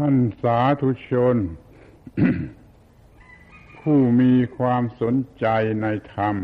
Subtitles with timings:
[0.00, 1.36] ท่านสาธุชน
[3.78, 5.46] ผู้มีความสนใจ
[5.82, 6.36] ในธรรม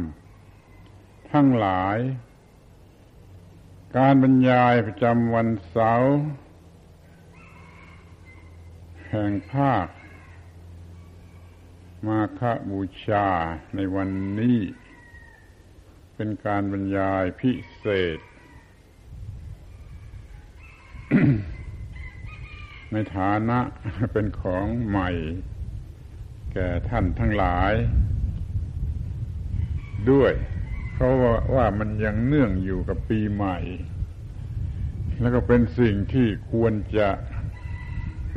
[1.32, 1.98] ทั้งหลาย
[3.96, 6.16] การบรรยายประจำวันเสาร์
[9.08, 9.86] แห่งภาค
[12.06, 12.40] มาค
[12.70, 13.28] บูชา
[13.74, 14.08] ในวัน
[14.38, 14.58] นี้
[16.14, 18.18] เป็นการบรรยายพิเศษ
[22.92, 23.58] ในฐานะ
[24.12, 25.10] เป็นของใหม่
[26.52, 27.72] แก่ท่านทั้งหลาย
[30.10, 30.32] ด้วย
[30.92, 33.58] เพราะว่าว่ามันยังเนื่องอยู่กับปีใหม่
[35.20, 37.08] แล้วก็เป็นสิ่งที่ควรจะ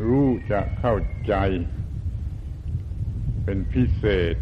[0.08, 0.96] รู้จะเข้า
[1.28, 1.36] ใจ
[3.44, 4.04] เป็นพิเศ
[4.34, 4.36] ษ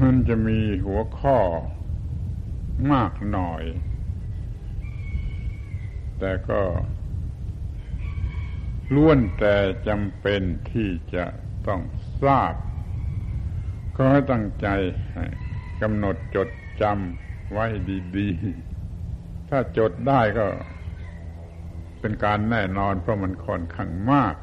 [0.00, 1.38] มันจะมีหัวข้อ
[2.92, 3.62] มากหน่อย
[6.18, 6.60] แต่ก็
[8.94, 9.54] ล้วนแต่
[9.88, 11.24] จำเป็นที่จะ
[11.66, 11.80] ต้อง
[12.22, 12.54] ทราบ
[13.96, 14.66] ก็ให้ตั้งใจ
[15.82, 16.48] กำหนดจด
[16.82, 17.66] จำไว้
[18.16, 20.46] ดีๆ ถ้าจดได้ก็
[22.00, 24.34] เป็นการแน่นอนเพราะมันค่อนข้างมาก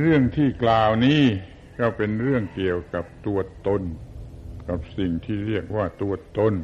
[0.00, 1.22] เรื่องที่กล่าวนี้
[1.78, 3.82] ก็เป็นเรื่องเกี่ยวกับตัวตน
[4.68, 6.54] กับสิ่งที่เรียกว่าตัวตน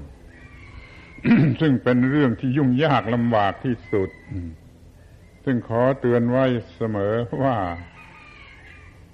[1.61, 4.11] ซึ่งเป็นเรื่องที่ยุ่งยากลำบากที่สุด
[5.45, 6.45] ซึ่งขอเตือนไว้
[6.77, 7.59] เสมอว่า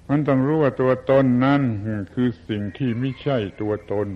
[0.09, 1.61] มันต้องรู้ว่าตัวตนนั้น
[2.13, 4.07] คือสิ่งที่ไม่ใช่ตัวตน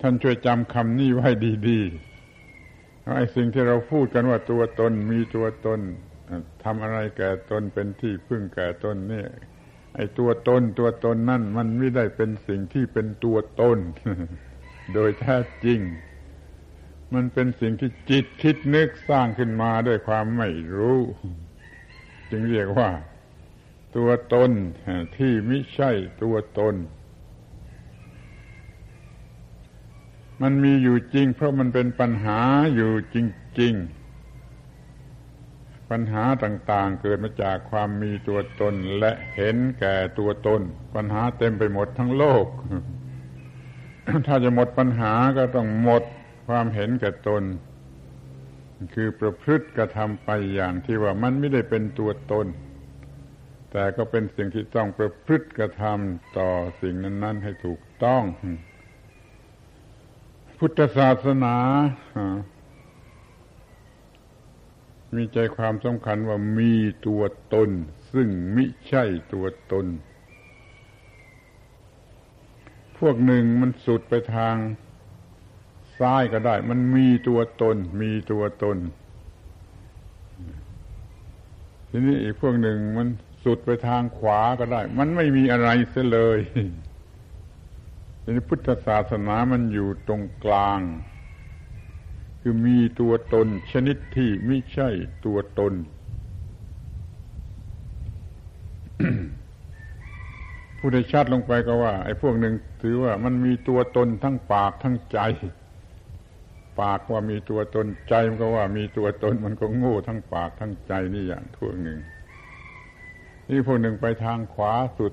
[0.00, 1.28] ท่านช่วยจำคำนี้ไว้
[1.68, 5.80] ดีๆไอ้สิ่งที่เราพูดกันว่าตัวตนมีตัวตน
[6.64, 9.28] ทำอะไรแก่ตนเป็นที่พึ่งแก่ตนเนี่ย
[9.94, 13.78] ไอ้ตัวตนตัวตนนั่นมันไม่ได้เป็นสิ่งที่เป็นตัวตน
[14.94, 15.80] โดยแท้จริง
[17.14, 21.00] มันเป็นสิ่งที่จิตคิดนึกสร้างขึ้นมาด้วยความไม่รู้
[22.30, 22.90] จึงเรียกว่า
[23.96, 24.50] ตัวตน
[25.16, 25.90] ที่ไม่ใช่
[26.22, 26.74] ตัวตน
[30.42, 32.40] มันมีอยู่จริง เพราะมันเป็นปัญหา
[32.74, 33.16] อยู่จ
[33.60, 33.74] ริง
[35.02, 40.60] ๆ ปัญหาต่างๆ เกิดมาจากความมีตัวตนและเห็นแก่ตัวตน
[40.94, 42.46] ปัญหาเต็มไปหมดทั้งโลก
[44.26, 46.02] ถ้าจะหมดปัญหาก็ต้องหมด
[46.46, 47.42] ความเห็นแก่ตน
[48.94, 52.46] คือประพฤติกระทำไปอย่างที่ว่ามันไม่ได้เป็นตัวตน
[53.70, 58.22] แต่ก็เป็นสิ่งที่ต้องประพฤติกระทำต่อสิ่งนั้น ๆ ให้ถูกต้อง
[60.58, 61.56] พุทธศาสนา
[65.14, 66.72] มีใจความสำคัญว่ามี
[67.06, 67.22] ตัว
[67.54, 67.70] ตน
[68.12, 69.86] ซึ่งมิใช่ตัวตน
[72.98, 74.56] พวกหนึ่งมันสุดไปทาง
[76.00, 78.78] ซ้ายก็ได้ มันมีตัวตน มีตัวตน
[81.90, 83.08] ทีนี้อีกพวกหนึ่งมัน
[83.44, 86.38] สุดไปทางขวาก็ได้ มันไม่มีอะไรเสียเลย
[88.22, 90.80] ทีนี้พุทธศาสนามันอยู่ตรงกลาง
[92.40, 94.88] คือมีตัวตนชนิดที่ไม่ใช่
[95.24, 95.72] ตัวตน
[100.78, 105.18] ผู้ได้ชัดลงไปก็ว่า ไอ้พวกหนึ่งถือว่ามันมีตัวตนทั้งปากทั้งใจ
[106.80, 111.98] ปากว่ามีตัวตนใจมันก็ว่ามีตัวตนมันก็โง่ทั้งปากทั้งใจนี่อย่างทั่วหนึ่ง
[113.50, 115.12] นี่พวกหนึ่งไปทางขวาสุด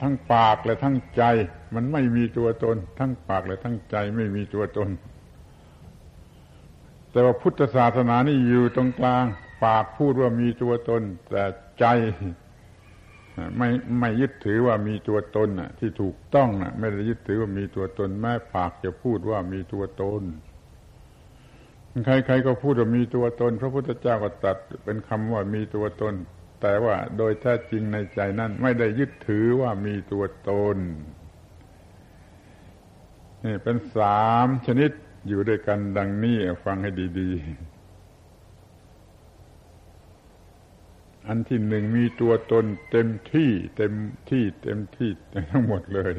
[0.00, 1.22] ทั้งปากและทั้งใจ
[1.74, 4.88] มันไม่มีตัวตน ทั้งปากและทั้งใจไม่มีตัวตน
[7.10, 9.24] แต่ว่าพุทธศาสนานี่อยู่ตรงกลาง
[9.64, 11.44] ปากพูดว่ามีตัวตน แต่
[11.80, 11.86] ใจ
[13.58, 13.68] ไม่
[14.00, 20.22] ไม่ยึดถือว่ามีตัวตนน่ะที่ถูกต้องน่ะไม่ได้ยึดถือว่ามีตัวตนแม้ปากจะพูดว่ามีตัวตน
[22.04, 26.14] ใครๆก็พูดว่ามีตัวตน พระพุทธเจ้าก็ตัดเป็นคำว่ามีตัวตน
[26.60, 30.78] แต่ว่าโดยแท้จริงในใจนั้น ไม่ได้ยึดถือว่ามีตัวตน
[33.44, 34.90] นี่เป็นสามชนิด
[35.28, 37.69] อยู่ด้วยกันดังนี้ฟังให้ดี ๆ
[41.32, 43.92] อันที่หนึ่งมีตัวตนเต็มที่เต็ม
[44.30, 45.10] ที่เต็มที่
[45.52, 46.14] ทั้งหมดเลย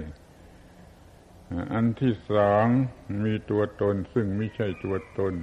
[1.73, 2.65] อันที่สอง
[3.25, 5.33] มีตัวตนซึ่งไม่ใช่ตัวตน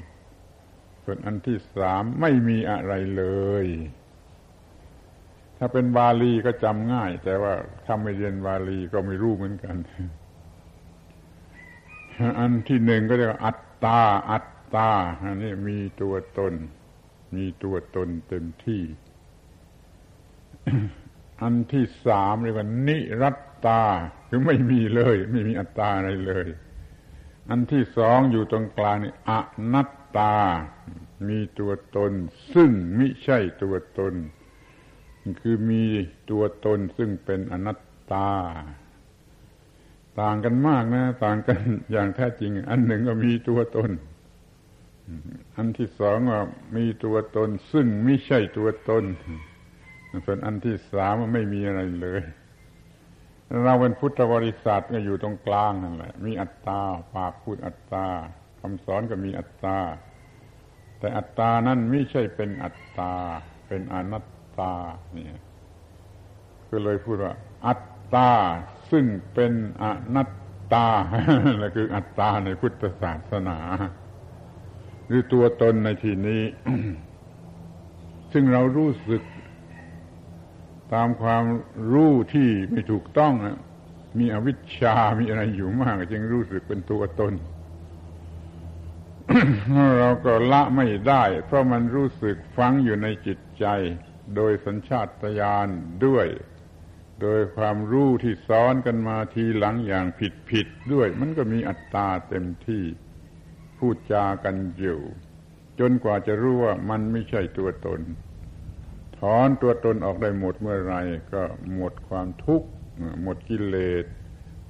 [1.04, 3.24] ส่วนอันที่สามไม่มีอะไรเล
[3.64, 3.66] ย
[5.58, 7.54] ถ้าเป็นบาลีก็จำง่าย แต่ว่า
[7.86, 9.76] ถ้าไม่เรียนบาลีก็ไม่รู้เหมือนกัน
[12.38, 14.00] อันที่หนึ่งก็เรียกว่าอัตตา
[14.30, 14.90] อัตตา
[15.22, 16.54] อันนี้มีตัวตน
[17.36, 18.82] มีตัวตนเต็มที่
[21.42, 23.82] อันที่สามเรียกว่านิรัตตา
[24.28, 26.48] คือไม่มีเลย ไม่มีอัตตาอะไรเลย
[27.50, 29.32] อันที่สองอยู่ตรงกลางนี่อ
[29.72, 30.34] นัตตา
[31.28, 32.12] มีตัวตน
[32.54, 34.14] ซึ่งไมิใช่ตัวตน
[35.42, 35.84] คือมี
[36.30, 37.80] ตัวตนซึ่งเป็นอนัต
[38.12, 38.28] ตา
[40.20, 41.60] ต่างกันมากนะ ต่างกัน
[41.92, 43.90] อย่างแท้จริง อันหนึ่งก็มีตัวตน
[45.56, 46.40] อันที่สองว่า
[46.76, 49.04] มีตัวตน ซึ่งไม่ใช่ตัวตน
[50.26, 52.22] ส่วนอันที่สามว่าไม่มีอะไรเลย
[53.64, 56.80] เราเป็นพุทธบริษัทก็อยู่ตรงกลางนั่นแหละ มีอัตตา
[57.14, 58.06] ปากพูดอัตตา
[58.60, 59.76] คำสอนก็มีอัตตา
[60.98, 63.12] แต่อัตตานั้นไม่ใช่เป็นอัตตา
[63.66, 64.26] เป็นอนัต
[64.58, 64.72] ตา
[65.12, 65.40] เนี่ย
[66.70, 67.34] ก็เลยพูดว่า
[67.66, 67.82] อัต
[68.14, 68.30] ตา
[68.90, 69.04] ซึ่ง
[69.34, 69.52] เป็น
[69.82, 69.84] อ
[70.14, 70.30] นัต
[70.72, 70.86] ตา
[71.46, 73.58] นั่นคืออัตตาในพุทธศาสนา
[75.06, 76.42] หรือตัวตนในที่นี้
[78.32, 79.22] ซึ่งเรารู้สึก
[80.94, 81.44] ตามความ
[81.92, 83.34] รู้ที่ไม่ถูกต้อง
[84.18, 87.34] มีอวิชชา มีอะไรอยู่มาก จึงรู้สึกเป็นตัวตน
[89.98, 93.66] เราก็ละไม่ได้ เพราะมันรู้สึกฟังอยู่ในจิตใจ
[94.36, 95.08] โดยสัญชาต
[95.40, 95.68] ญาณ
[96.06, 96.26] ด้วย
[97.22, 102.84] โดยความรู้ที่ซ้อนกันมาทีหลังอย่างผิดผิดด้วย มันก็มีอัตตาเต็มที่
[103.78, 105.00] พูดจากันอยู่
[105.80, 108.00] จนกว่าจะรู้ว่ามันไม่ใช่ตัวตน
[109.20, 110.94] ถอนตัวตนออกได้หมดเมื่อไร
[111.32, 111.42] ก็
[111.74, 112.68] หมดความทุกข์
[113.22, 114.04] หมดกิเลส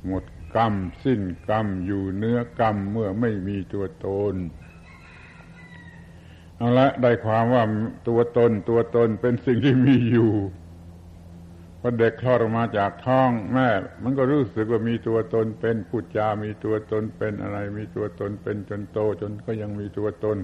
[0.07, 0.25] หมด
[0.57, 0.75] กรรม
[1.05, 4.35] สิ้นกรรมอยู่เนื้อกรรมเมื่อไม่มีตัวตน
[6.57, 7.63] เอาละได้ความว่า
[8.09, 10.33] ตัวตนตัวตนเป็นสิ่งที่มีอยู่
[11.81, 13.69] พอเด็กคลอดออกมาจากท้องแม่
[14.03, 20.39] มันก็รู้สึกว่ามีตัวตนเป็นพูดจา มีตัวตนเป็นอะไร มีตัวตนเป็นจนโตจนก็ยังมีตัวตน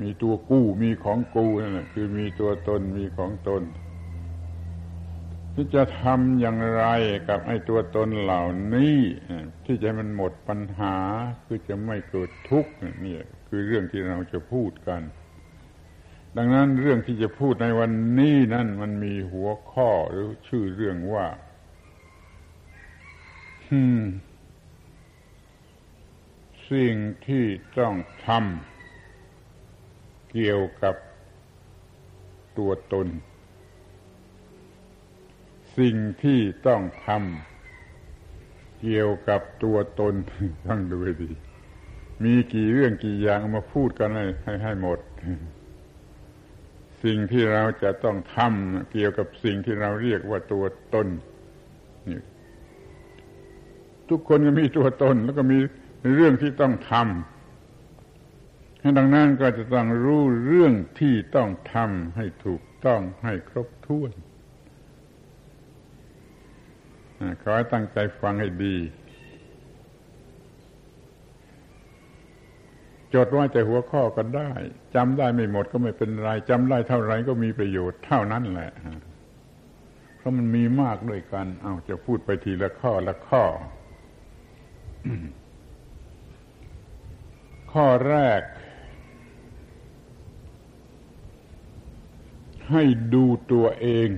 [0.00, 3.62] มีตัวกู้มีของกูนั่นแหละคือมีตัวตนมีของตน
[5.54, 6.84] ที่จะทำอย่างไร
[7.28, 8.42] กับไอ้ตัวตนเหล่า
[8.74, 8.98] นี้
[9.64, 10.96] ที่จะให้มันหมดปัญหา
[11.46, 12.72] คือจะไม่เกิดทุกข์
[13.04, 13.16] นี่
[13.48, 15.02] คือเรื่องที่เราจะพูดกัน
[16.36, 21.26] ดังนั้นเรื่องที่จะพูดในวันนี้นั่นมันมีหัวข้อหรือชื่อเรื่องว่า
[26.70, 26.94] สิ่ง
[27.26, 27.44] ที่
[27.78, 27.94] ต้อง
[28.26, 28.73] ทำ
[30.36, 30.96] เกี่ยวกับ
[32.58, 33.08] ตัวตน
[35.78, 40.14] สิ่งที่ต้องทำเกี่ยวกับตัวตน
[40.68, 41.30] ต้องดูดี
[42.24, 44.98] มีกี่เรื่องกี่อย่างมาพูดกันให้ให้ให้หมด
[47.04, 50.64] สิ่งที่เราจะต้องทำเกี่ยวกับสิ่งที่เราเรียกว่าตัว
[50.94, 51.06] ตน
[52.08, 52.20] นี่
[54.08, 55.58] ทุกคนก็มีตัวตนแล้วก็มี
[56.14, 57.33] เรื่องที่ต้องทำ
[58.98, 64.12] ดังนั้นก็จะต้องรู้เรื่องที่ต้องทำให้ถูกต้องให้ครบถ้วน
[67.42, 68.76] ขอให้ตั้งใจฟังให้ดี
[73.14, 74.52] จดไว้แต่หัวข้อก็ได้
[74.94, 78.72] จำได้ไม่หมดก็ไม่เป็นไรจำได้เท่าไรก็มีประโยชน์เท่านั้นแหละ
[80.16, 83.44] เพราะมันมีมากด้วยกัน เอาจะพูดไปทีละข้อละข้อ
[87.72, 88.40] ข้อแรก
[92.70, 92.82] ให้
[93.14, 94.08] ดูตัวเอง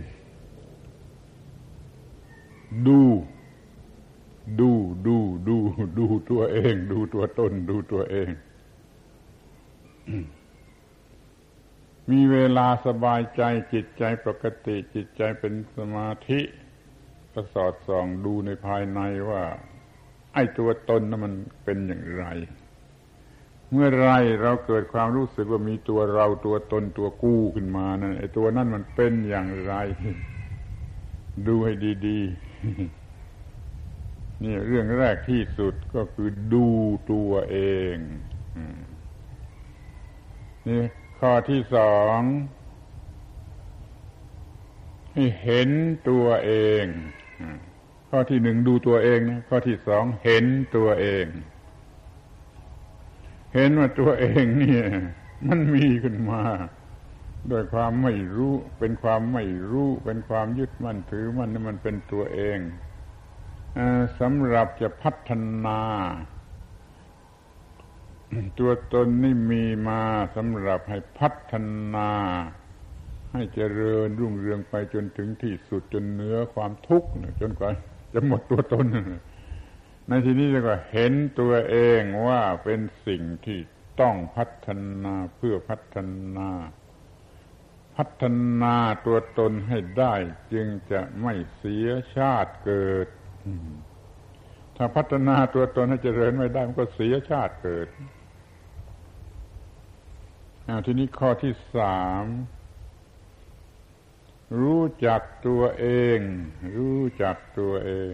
[2.87, 3.01] ดู
[4.61, 4.71] ดู
[5.07, 5.57] ดูดู
[5.99, 8.29] ดูตัวเอง ดูตัวตนดูตัวเอง
[12.11, 16.41] มีเวลาสบายใจจิตใจปกติจิตใจเป็นสมาธิ
[17.33, 19.01] ก็สอดส่องดูในภายใน
[19.31, 19.43] ว่า
[20.35, 21.35] ไอ้ตัวตนนั้นมัน
[21.65, 22.25] เป็นอย่างไร
[23.73, 24.09] เมื่อไร
[24.43, 29.75] เราเกิดความรู้สึกว่ามีตัวเราตัวตนตัวกู้ขึ้นมานั่นไอ้ตัวนั้นมันเป็นอย่างไร
[31.47, 31.73] ดูให้
[32.07, 36.67] ดีๆนี่เรื่องแรกที่สุดก็คือดู
[37.13, 37.59] ตัวเอ
[37.95, 37.97] ง
[40.67, 40.83] นี่
[41.19, 42.19] ข้อที่สอง
[45.13, 45.71] ให้เห็น
[46.09, 46.85] ตัวเอง
[48.09, 50.45] ข้อที่หนึ่งดูตัวเองนะข้อที่สองเห็น
[50.77, 51.27] ตัวเอง
[53.57, 54.85] เห็นว่าตัวเองเนี่ย
[55.49, 56.43] มันมีขึ้นมา
[57.51, 62.59] ด้วยความไม่รู้ เป็นความไม่รู้ เป็นความยึดมั่นถือมันนี่มันเป็นตัวเอง
[64.21, 65.31] สำหรับจะพัฒ
[65.67, 65.81] นา
[68.59, 70.03] ตัวตนนี่มีมา
[70.37, 71.55] สำหรับให้พัฒ
[71.95, 72.11] นา
[73.33, 77.09] ให้เจริญรุ่งเรืองไปจนถึงที่สุดจนเนื้อความทุกข์
[77.41, 77.71] จนกว่า
[78.13, 78.87] จะหมดตัวตน
[80.09, 83.59] ในที่นี้เรียกว่าเห็นตัวเองว่าเป็นสิ่งที่
[84.01, 84.69] ต้องพัฒ
[85.05, 85.97] นาเพื่อพัฒ
[86.37, 86.51] นา
[87.97, 88.25] พัฒ
[88.63, 90.15] นาตัวตนให้ได้
[90.53, 93.09] จึงจะไม่เสียชาติเกิด
[94.77, 97.89] ถ้าพัฒนาตัวตนให้เจริญไม่ได้มันก็เสียชาติเกิด
[100.87, 102.25] ทีนี้ข้อที่สาม
[104.61, 105.87] รู้จักตัวเอ
[106.17, 106.19] ง
[106.77, 108.13] รู้จักตัวเอง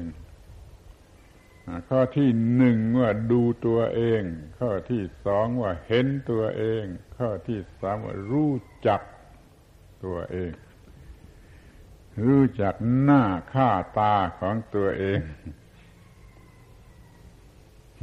[1.89, 4.23] ข้อที่หนึ่งว่าดูตัวเอง
[4.59, 6.85] ข้อที่สองว่าเห็นตัวเอง
[7.17, 8.53] ข้อที่สามว่ารู้
[8.87, 9.01] จัก
[10.05, 10.53] ตัวเอง
[12.27, 15.21] รู้จักหน้าค่าตาของตัวเอง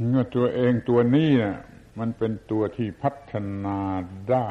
[0.08, 1.56] เมื่อตัวเองตัวนี้นะ่ะ
[1.98, 3.78] มันเป็นตัวที่พัฒนา
[4.30, 4.48] ได้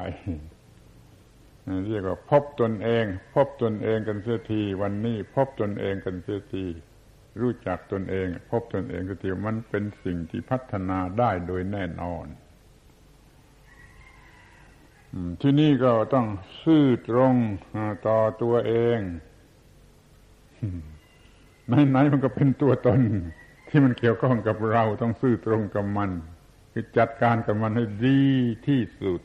[1.87, 6.65] เรียกว่าพบตนเอง พบตนเองกันเสียที วันนี้พบตนเองกันเสียที
[7.41, 12.25] รู้จักตนเอง พบตนเองก็ทีมันเป็นสิ่งที่พัฒนาได้โดยแน่นอน
[15.41, 16.27] ที่นี่ก็ต้อง
[16.63, 17.35] ซื่อตรง
[18.07, 18.99] ต่อตัวเอง
[21.67, 23.01] ไหนๆมันก็เป็นตัวตน
[23.69, 26.11] ที่มันเกี่ยวข้องกับเราต้องซื่อตรงกับมัน
[26.71, 28.23] คือจัดการกับมันให้ดี
[28.67, 29.21] ที่สุด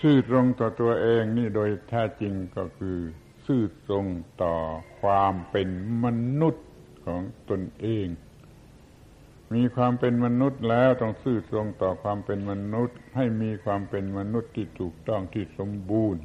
[0.00, 2.98] ซื่อตรงต่อตัวเองนี่โดยแท้จริงก็คือ
[3.46, 4.06] ซื่อตรง
[4.42, 4.56] ต่อ
[5.00, 5.68] ความเป็น
[6.04, 6.06] ม
[6.40, 6.66] นุษย์
[7.06, 8.06] ของตนเอง
[9.54, 16.22] มีความเป็นมนุษย์แล้วต้องซื่อตรงต่อความเป็นมนุษย์ ให้มีความเป็นมนุษย์ที่ถูกต้องที่สมบูรณ์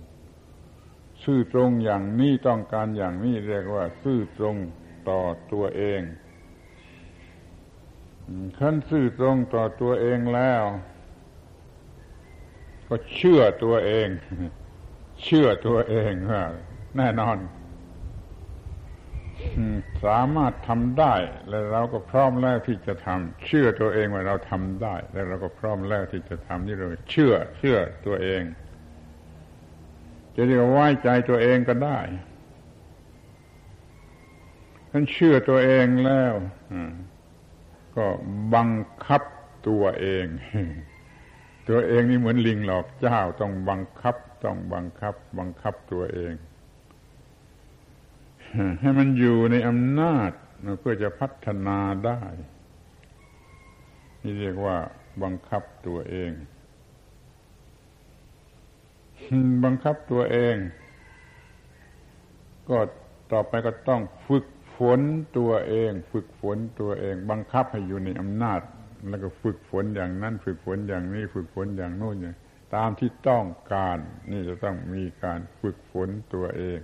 [1.24, 4.56] ซื่อตรงอย่างนี้ต้องการอย่างนี้เรียกว่า ซื่อตรง
[5.10, 5.22] ต่อ
[5.52, 6.02] ตัวเอง
[8.60, 10.64] ขั้นซื่อตรงต่อตัวเองแล้ว
[12.88, 14.08] ก็เชื่อตัวเอง
[15.24, 16.44] เชื่อตัวเองว่า
[16.98, 17.38] แน่นอน
[20.06, 21.16] สามารถทำได้
[21.50, 28.42] แล้วเราก็พร้อมแล้วที่จะทำเชื่อตัวเองว่าเราทำได้ แล้วเราก็พร้อมแล้วที่จะทำนี่เลยเชื่อเชื่อตัวเอง
[30.36, 32.00] จะเรียกว่าไว้ใจตัวเองก็ได้
[34.92, 36.34] ท่านเชื่อตัวเองแล้ว
[37.96, 38.06] ก็
[38.54, 38.70] บัง
[39.06, 39.22] คับ
[39.68, 40.26] ตัวเอง
[41.70, 46.34] ตัวเองนี่เหมือนลิงหลอกเจ้า ต้องบังคับ ต้องบังคับ บังคับตัวเอง
[48.80, 50.32] ให้มันอยู่ในอำนาจ
[50.80, 52.22] เพื่อจะพัฒนาได้
[54.24, 54.78] นี่เรียกว่า
[55.24, 56.32] บังคับตัวเอง
[59.64, 60.56] บังคับตัวเอง
[62.70, 62.78] ก็
[63.32, 64.46] ต่อไปก็ต้องฝึก
[64.78, 65.00] ฝน
[65.38, 68.62] ตัวเอง ฝึกฝนตัวเอง บังคับให้อยู่ในอำนาจ
[69.10, 72.36] แล้วก็ฝึกฝนอย่างนั้น ฝึกฝนอย่างนี้ ฝึกฝนอย่างโน้นอย่าง
[72.76, 73.98] ตามที่ต้องการ
[74.32, 76.80] นี่จะต้องมีการฝึกฝนตัวเอง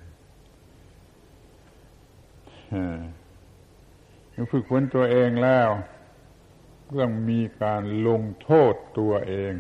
[4.52, 5.70] ฝึกฝนตัวเองแล้ว
[6.92, 9.54] เรื่องมีการลงโทษตัวเอง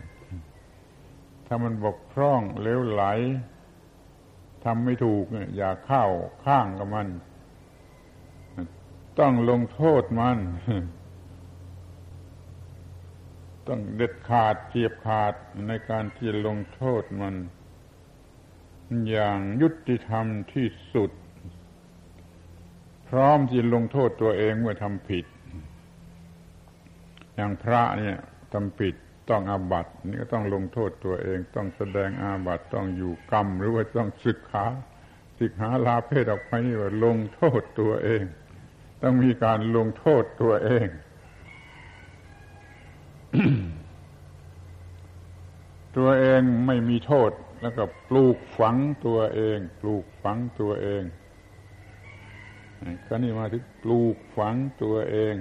[1.45, 3.03] ถ้ามันบกพร่องเลวไหล
[4.63, 6.05] ทำไม่ถูกอย่าเข้า
[6.45, 7.07] ข้างกับมัน
[9.19, 10.37] ต้องลงโทษมัน
[13.67, 15.33] ต้องเด็ดขาดเจียบขาด
[15.67, 17.35] ในการที่ลงโทษมัน
[19.09, 21.11] อย่างยุติธรรมที่สุด
[23.09, 25.25] พร้อมที่ลงโทษตัวเองเมื่อทำผิด
[27.35, 28.17] อย่างพระเนี่ย
[28.53, 28.95] ทำผิด
[29.29, 34.65] ต้องอาบัตินี่ก็ต้องลงโทษตัวเอง ต้องแสดงอาบัติต้องอยู่กรรม หรือว่าต้องศึกษา
[35.39, 38.23] ศึกหาลาเพศออกไปนี่ว่าลงโทษตัวเอง
[39.01, 40.87] ต้องมีการลงโทษตัวเอง
[45.97, 47.31] ตัวเองไม่มีโทษ
[47.61, 51.03] แล้วก็ปลูกฝังตัวเอง ปลูกฝังตัวเอง
[53.07, 55.35] ก็นี่มาถึงปลูกฝังตัวเอง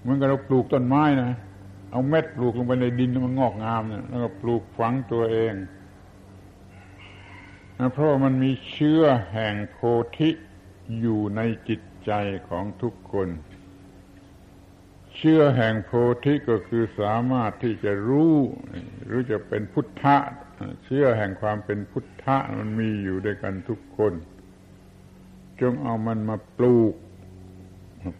[0.00, 1.32] เหมือนกับเราปลูกต้นไม้นะ
[1.90, 5.54] เอาเม็ดปลูกลงไปในดินมันงอกงามเนี่ยแล้วก็ปลูกฝังตัวเอง
[7.92, 9.78] เพราะมันมีเชื้อแห่งโพ
[10.18, 10.30] ธิ
[11.00, 12.12] อยู่ในจิตใจ
[12.48, 13.28] ของทุกคน
[15.16, 15.90] เชื่อแห่งโพ
[16.24, 18.36] ธิก็คือสามารถที่จะรู้
[19.06, 20.16] หรือจะเป็นพุทธะ
[20.84, 24.12] เชื่อแห่งความเป็นพุทธะมันมีอยู่ด้วยกันทุกคน
[25.62, 26.94] จงเอามันมาปลูก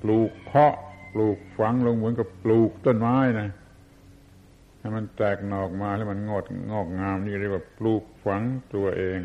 [0.02, 0.74] ปลูกเพาะ
[1.12, 3.48] ปลูกฝังลงเหมือนกับปลูกต้นไม้นะ
[4.78, 8.42] ให้มันแตกหนอกมาแล้วมันงดงอกงามนี่เรียกว่าปลูกฝัง
[8.74, 9.20] ตัวเอง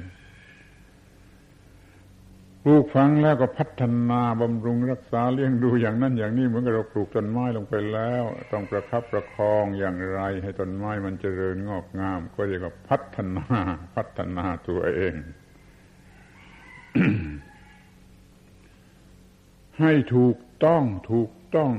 [2.64, 13.46] ปลูกฝังแล้วก็พัฒนาบำรุงรักษาเลี้ยงดูอย่างนั้นอย่างนี้เหมือนกับเราปลูกต้นไม้ลงไปแล้ว ต้องประคับประคองอย่างไร ให้ต้นไม้มันเจริญงอกงาม ก็เรียกว่าพัฒนา
[13.96, 15.16] พัฒนาตัวเอง
[19.80, 21.72] ให้ถูกต้องถูกต้อง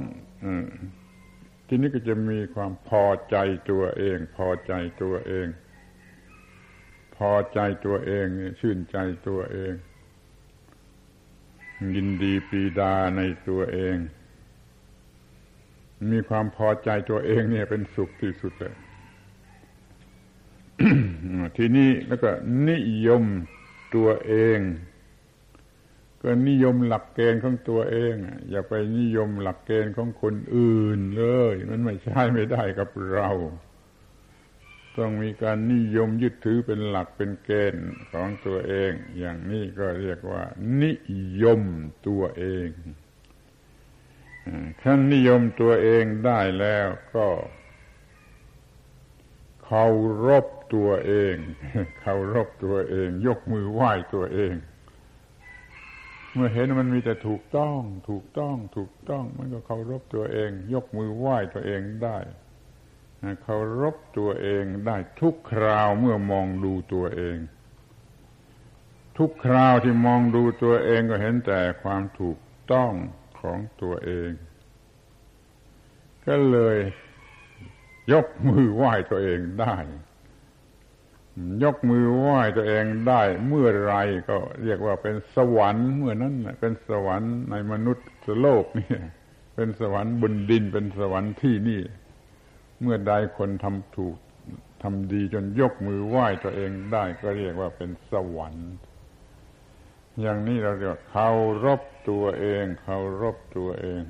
[1.66, 3.36] ทีนี้ก็จะมีความพอใจ
[3.70, 5.46] ตัวเอง พอใจตัวเอง
[7.16, 8.26] พอใจตัวเอง
[8.60, 9.72] ชื่นใจตัวเอง
[11.96, 13.96] ยินดีปีดาในตัวเอง
[16.10, 18.74] มีความพอใจตัวเองเนี่ยเป็นสุขที่สุดเลย
[21.56, 22.30] ทีนี้แล้วก็
[22.68, 23.24] นิยม
[23.94, 24.58] ตัวเอง
[26.22, 28.14] ก็นิยมหลักเกณฑ์ของตัวเอง
[28.50, 33.30] อย่าไปนิยมหลักเกณฑ์ของคนอื่นเลย มันไม่ใช่ไม่ได้กับเรา
[34.98, 40.42] ต้องมีการนิยมยึดถือเป็นหลักเป็นเกณฑ์ของตัวเอง อย่างนี้ก็เรียกว่า
[40.82, 40.92] นิ
[41.42, 41.62] ยม
[42.06, 42.68] ตัวเอง
[44.82, 47.26] ท่านนิยมตัวเองได้แล้วก็
[49.64, 49.86] เคา
[50.26, 51.34] รพตัวเอง
[52.00, 54.54] เคารพตัวเอง ยกมือไหว้ตัวเอง
[56.38, 57.80] มื่อเห็นมันมีแต่ถูกต้อง
[58.10, 62.18] ถูกต้อง ถูกต้อง มันก็เคารพตัวเอง ยกมือไหว้ตัวเองได้
[63.42, 67.38] เคารพตัวเองได้ทุกคราวเมื่อมองดูตัวเอง
[69.18, 72.38] ทุกคราวที่มองดูตัวเองก็เห็นแต่ความถูก
[72.72, 72.92] ต้อง
[73.40, 74.30] ของตัวเอง
[76.26, 76.78] ก็เลย
[78.12, 79.76] ยกมือไหว้ตัวเองได้
[81.62, 83.94] ยกมือไหว้ตัวเองได้เมื่อไร
[84.28, 88.08] ก็เรียกว่าเป็นสวรรค์เมื่อนั้นเป็นสวรรค์ในมนุษย์
[88.40, 88.88] โลกนี่
[89.54, 91.82] เป็นสวรรค์บนดินเป็นสวรรค์ที่นี่
[92.80, 94.16] เมื่อใดคนทำถูก
[94.82, 98.70] ทำดีจนยกมือไหว้ตัวเองได้ก็เรียกว่าเป็นสวรรค์
[100.20, 101.30] อย่างนี้เราเรียกเคา
[101.64, 101.80] รพ
[102.10, 104.00] ตัวเองเคารพตัวเอง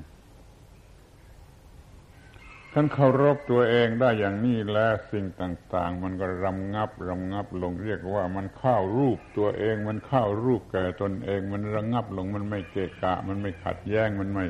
[2.73, 14.45] ท่านเคารพตัวเองได้อย่างนี้แล้วสิ่งต่าง ๆ มันก็รำงับรำงับลงเรียกว่ามันเข้ารูปตัวเอง มันเข้ารูปแก่ตนเอง มันระงงับลงมันไม่เกะกะ มันไม่ขัดแย้งมันไม่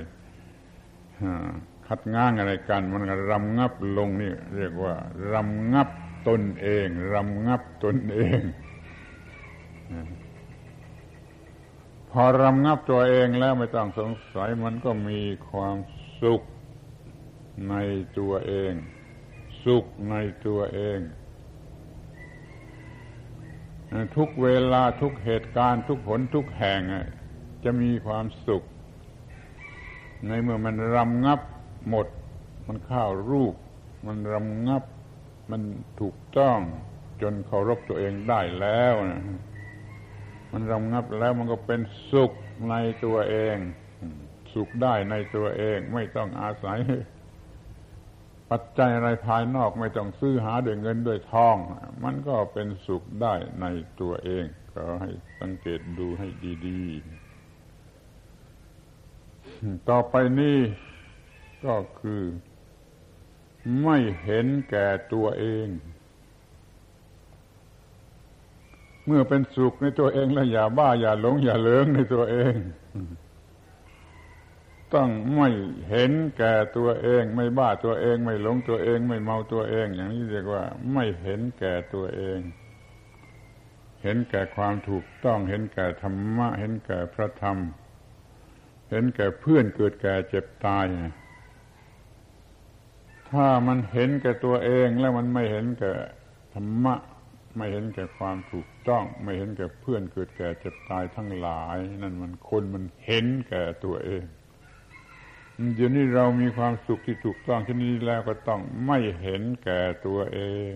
[1.88, 4.94] ขัดง้างอะไรกัน มันก็รำงับลงนี่เรียกว่า
[5.34, 5.90] รำงับ
[6.28, 8.42] ตนเองรำงับตนเอง
[12.12, 15.76] พอรำงับตัวเองแล้วไม่ต้องสงสัยมันก็มีความ
[16.24, 16.42] สุข
[17.70, 17.76] ใน
[18.18, 18.74] ตัวเอง
[19.64, 21.00] สุขในตัวเอง
[24.18, 26.82] ทุกเวลาทุกเหตุการณ์ทุกผลทุกแห่ง
[27.64, 28.64] จะมีความสุข
[30.28, 31.40] ในเมื่อมันรำงับ
[31.90, 32.08] หมด
[32.68, 33.56] มันข้าวรูป
[34.08, 34.84] มันรำงับ
[35.52, 35.62] มัน
[36.00, 36.60] ถูกต้อง
[37.22, 39.22] จนเคารพตัวเองได้แล้วนะ
[40.52, 42.32] มันรำงับแล้วมันก็เป็นสุข
[42.70, 43.56] ในตัวเอง
[44.54, 46.80] สุขได้ในตัวเองไม่ต้องอาศัย
[48.52, 51.58] ปัจจัยอะไรภายนอกไม่ต้องซื้อหาด้วยเงินด้วยทอง
[52.04, 53.66] มันก็เป็นสุขได้ใน
[54.00, 55.10] ตัวเองก็ให้
[55.40, 56.28] สังเกตดูให้
[56.68, 60.60] ดีๆ ต่อไปนี้
[61.66, 62.24] ก็คือ
[63.84, 65.68] ไม่เห็นแก่ตัวเอง
[69.06, 72.56] เมื่อเป็นสุขในตัวเองแล้วอย่าบ้าอย่าหลงอย่าเลิงในตัวเอง
[74.94, 75.50] ต้องไม่
[75.90, 82.40] เห็นแก่ตัวเอง ไม่บ้าตัวเอง ไม่หลงตัวเอง ไม่เมาตัวเอง อย่างนี้เรียกว่า ไม่เห็นแก่ตัวเอง
[84.04, 87.58] เห็นแก่ความถูกต้องเห็นแก่ธรรมะ เห็นแก่พระธรรม
[88.90, 90.86] เห็นแก่เพื่อนเกิดแก่เจ็บตาย
[93.30, 95.94] ถ้ามันเห็นแก่ตัวเองแล้วมันไม่เห็นแก่
[96.54, 96.96] ธรรมะ
[97.58, 104.24] ไม่เห็นแก่ความถูกต้อง ไม่เห็นแก่เพื่อนเกิดแก่เจ็บตายทั้งหลาย นั่นมันคนมันเห็นแก่ตัวเอง
[105.76, 110.40] เดี๋ยวนี้เรามีความสุขที่ถูกต้องที่นี้แล้วก็ต้องไม่เห็นแก่ตัวเอ
[110.74, 110.76] ง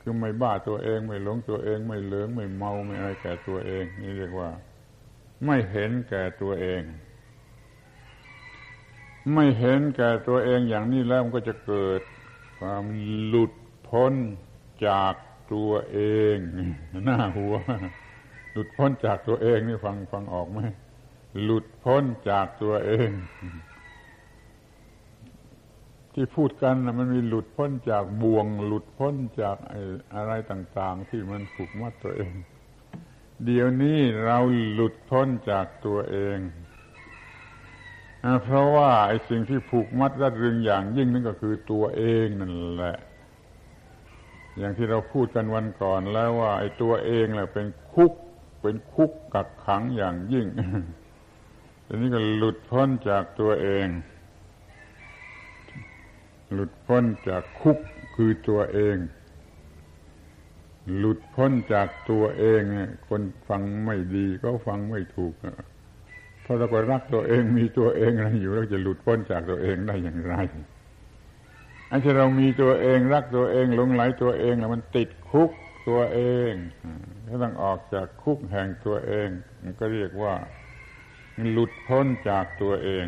[0.00, 4.50] คือไม่บ้าตัวเอง ไม่หลงตัวเอง ไม่เลืองไม่เมาไม่อะไรแก่ตัวเอง นี่เรียกว่า
[5.44, 6.82] ไม่เห็นแก่ตัวเอง
[9.34, 12.00] ไม่เห็นแก่ตัวเองอย่างนี้แล้วมันก็จะเกิด
[12.58, 12.84] ความ
[13.26, 13.52] หลุด
[13.88, 14.12] พ้น
[14.86, 15.14] จาก
[15.52, 15.98] ตัวเอ
[16.34, 16.36] ง
[17.04, 17.54] หน้าหัว
[18.52, 20.58] หลุดพ้นจากตัวเองนี่ฟังฟังออกไหม
[21.42, 23.10] หลุดพ้นจากตัวเอง
[26.14, 29.56] ที่พูดกันมันมีหลุดพ้นจากบ่วง หลุดพ้นจาก
[30.14, 32.34] อะไรต่าง ๆ ที่มันผูกมัดตัวเอง
[33.44, 34.38] เดี๋ยวนี้เรา
[34.72, 36.38] หลุดพ้นจากตัวเอง
[38.42, 42.96] เพราะว่าไอ้สิ่งที่ผูกมัดรัดรึงอย่างยิ่งนั่นก็คือตัวเองนั่นแหละ
[44.58, 48.12] อย่างที่เราพูดกันวันก่อนแล้วว่า ไอ้ตัวเองแหละเป็นคุก
[48.62, 50.46] เป็นคุกกักขังอย่างยิ่ง
[51.86, 53.86] ทีนี้ก็หลุดพ้นจากตัวเอง
[56.52, 57.78] หลุดพ้นจากคุก
[58.14, 58.96] คือตัวเอง
[60.96, 62.60] หลุดพ้นจากตัวเอง
[63.08, 65.34] คนฟังไม่ดีก็ฟังไม่ถูก
[66.42, 70.34] เพราะเราก็รักตัวเองมีตัวเองอะไรอยู่เราจะหลุดพ้นจากตัวเองได้อย่างไร
[71.88, 75.50] ไอ้ที่เรามีตัวเองรักตัวเองหลงไหลตัวเองแล้วมันติดคุก
[75.88, 76.20] ตัวเอ
[76.50, 76.52] ง
[77.26, 79.28] ถ้าต้องออกจากคุกแห่งตัวเอง
[79.62, 80.34] มันก็เรียกว่า
[81.52, 83.06] หลุดพ้นจากตัวเอง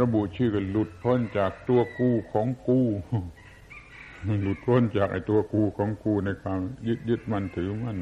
[0.00, 2.86] ระบุชื่อกันหลุดพ้นจากตัวกู้ของกู้
[4.42, 7.98] หลุดพ้นจากไอ้ตัวกูของกูในความยึดยึดมันถือมัน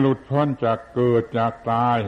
[0.00, 1.98] หลุดพ้นจากเกิดจากตาย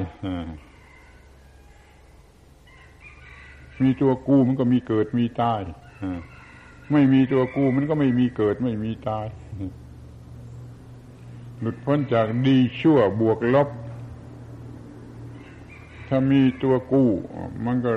[3.83, 5.61] มีตัวกูมันก็มีเกิดมีตาย
[6.93, 9.27] ไม่มีตัวกูมันก็ไม่มีเกิดไม่มีตาย
[11.63, 13.69] หลุดพ้นจากดีชั่วบวกลบ
[16.09, 17.11] ถ้ามีตัวกู้
[17.67, 17.93] มันก็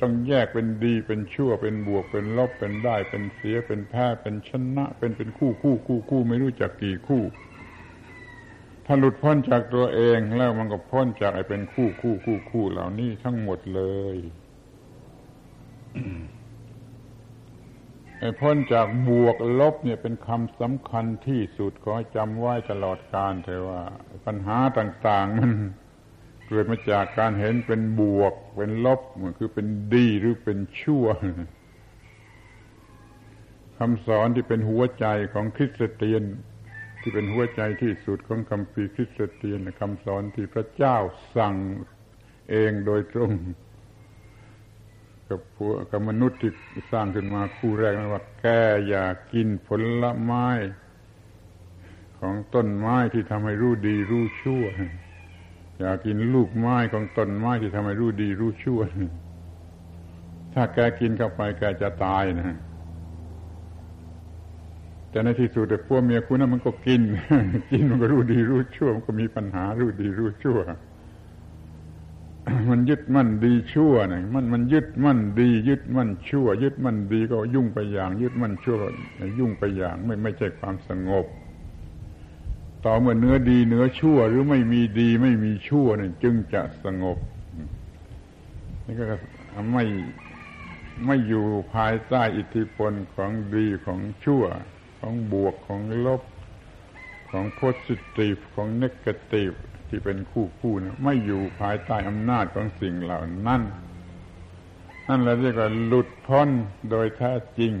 [0.00, 7.22] ต้องแยกเป็นดีเป็นชั่วเป็นบวกเป็นลบเป็นได้ เป็นเสียเป็นแพ้เป็นชนะ เป็นเป็นคู่คู่คู่คู่ไม่รู้จักกี่คู่
[8.86, 13.82] ถ้าหลุดพ้นจากตัวเองแล้วมันก็พ้นจากไอ้เป็นคู่คู่คู่คู่เหล่านี้ทั้งหมดเล
[14.14, 14.16] ย
[18.40, 23.82] พ้นจากบวกลบเนี่ยเป็นคำสำคัญที่สุดขอจำไว้ตลอดการเถอะว่า
[24.26, 25.50] ปัญหาต่าง ๆ มัน
[26.48, 31.06] เกิดมาจากการเห็นเป็นบวก เป็นลบมันคือเป็นดีหรือเป็นชั่ว
[33.78, 36.22] คำสอนที่เป็นหัวใจของคริสเตียน
[37.00, 40.96] ที่เป็นหัวใจที่สุดของคำพีคริสเตียนคำสอนที่พระเจ้า
[41.36, 41.54] สั่ง
[42.50, 43.32] เองโดยตรง
[45.28, 46.52] กับพวกกับมนุษย์ที่
[46.90, 48.46] สร้างขึ้นมาคู่แรกนะว่า แก
[48.88, 49.68] อย่ากินผ
[50.02, 50.46] ลไม้
[52.20, 54.64] ของต้นไม้ที่ทำให้รู้ดีรู้ชั่ว
[55.78, 58.80] อย่ากินลูกไม้ของต้นไม้ที่ทำให้รู้ดีรู้ชั่ว
[60.54, 62.58] ถ้าแกกินเข้าไปแกจะตายนะ
[65.10, 67.02] แต่ในที่สุดแต่พวกเมียคุณนั้นมันก็กิน
[67.70, 70.58] กินมันก็รู้ดีรู้ชั่วมันก็มีปัญหารู้ดีรู้ชั่ว
[72.70, 78.76] มันยึดมั่นดีชั่วนะมันมันยึดมั่นดี ยึดมั่นชั่ว ยึดมั่นดีก็ยุ่งไปอย่าง ยึดมั่นชั่ว
[79.38, 81.26] ยุ่งไปอย่าง ไม่ไม่ใช่ความสงบ
[82.84, 87.18] ต่อเมื่อเนื้อดีเนื้อชั่วหรือไม่มีดีไม่มีชั่วเนี่ยจึงจะสงบ
[88.86, 89.04] นี่ก็
[89.72, 89.84] ไม่
[91.06, 94.44] ไม่อยู่ภายใต้อิทธิพลของดีของชั่ว
[95.00, 96.22] ของบวกของลบ
[97.30, 99.52] ของโพสิทีฟของเนกาทีฟ
[99.88, 103.62] ที่เป็นคู่คู่นะไม่อยู่ภายใต้อำนาจของสิ่งเหล่านั้น
[105.08, 106.48] นั่นเราเรียกว่าหลุดพ้น
[106.90, 107.72] โดยแท้จริง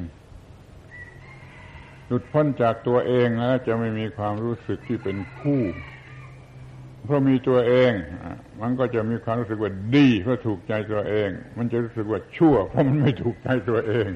[2.06, 5.62] หลุดพ้นจากตัวเองแล้วจะไม่มีความรู้สึกที่เป็นคู่
[7.04, 7.92] เพราะมีตัวเอง
[8.60, 14.10] มันก็จะมีความรู้สึกว่าดีเพราะถูกใจตัวเอง มันจะรู้สึกว่าชั่ว เพราะมันไม่ถูกใจตัวเอง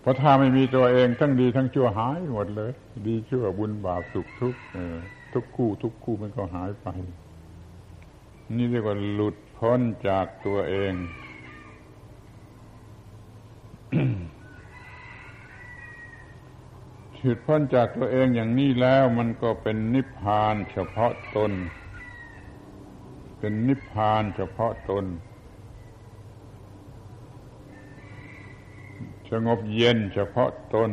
[0.00, 2.72] เพราะถ้าไม่มีตัวเอง ทั้งดีทั้งชั่วหายหมดเลย
[3.06, 4.60] ดีชั่วบุญบาปสุขทุกข์
[5.34, 6.88] ทุกคู่ ทุกคู่มันก็หายไป
[8.56, 10.92] นี่เรียกว่าหลุดพ้นจากตัวเอง
[17.20, 21.52] หลุดพ้นจากตัวเองอย่างนี้แล้วมันก็เป็นนิพพานเฉพาะตน
[23.38, 25.04] เป็นนิพพานเฉพาะตน
[29.30, 30.90] สงบเย็นเฉพาะตน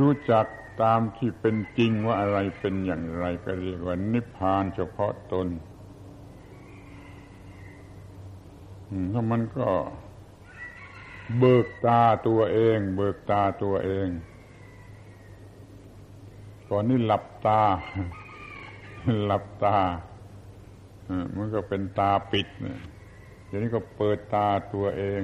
[0.00, 0.46] รู้จัก
[0.82, 5.46] ตามที่เป็นจริงว่าอะไรเป็นอย่างไรก็เรียกว่านิพพานเฉพาะตน
[9.12, 9.68] ถ้ามันก็
[11.38, 14.08] เบิกตาตัวเอง เบิกตาตัวเอง
[16.68, 17.62] ก่อนนี้หลับตา
[19.26, 19.78] หลับตา
[21.36, 22.46] มันก็เป็นตาปิด
[23.46, 25.22] เดี๋ยวนี้ก็เปิดตาตัวเอง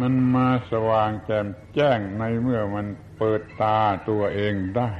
[0.00, 2.86] มันมาสว่างแจ่มแจ้งในเมื่อมัน
[3.18, 3.78] เปิดตา
[4.08, 4.92] ตัวเองได้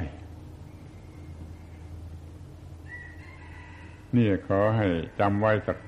[4.17, 4.87] นี่ขอให้
[5.21, 5.79] จำไว้สัก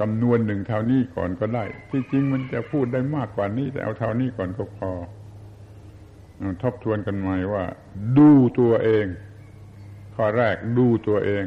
[0.00, 4.90] จำนวนหนึ่งเท่านี้ก่อนก็ได้ ที่จริงมันจะพูดได้มากกว่านี้ แต่เอาเท่านี้ก่อนก็พอ
[6.62, 7.64] ทบทวนกันใหม่ว่า
[8.18, 9.06] ดูตัวเอง
[10.14, 11.44] ข้อแรกดูตัวเอง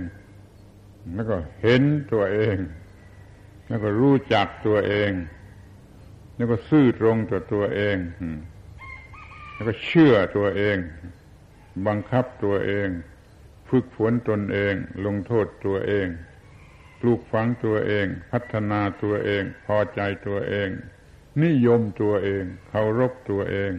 [1.14, 2.58] แล้วก็เห็นตัวเอง
[3.68, 5.12] แล้วก็รู้จักตัวเอง
[6.38, 7.98] แล้วก็ซื่อตรงต่อตัวเอง
[9.54, 10.78] แล้วก็เชื่อตัวเอง
[11.88, 12.90] บังคับตัวเอง
[13.70, 14.74] ฝึกฝนตนเอง
[15.06, 16.08] ลงโทษตัวเอง
[17.00, 20.70] ปลูกฝังตัวเอง พัฒนาตัวเอง พอใจตัวเอง
[21.44, 23.72] นิยมตัวเองเคารพตัวเอง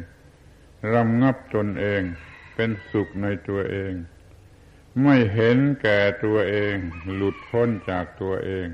[0.92, 2.02] รำงับตนเอง
[2.54, 3.92] เป็นสุขในตัวเอง
[5.02, 6.74] ไม่เห็นแก่ตัวเอง
[7.14, 8.66] หลุดพ้นจากตัวเอง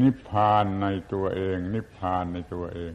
[0.00, 2.92] นิพพานในตัวเอง นิพพานในตัวเอง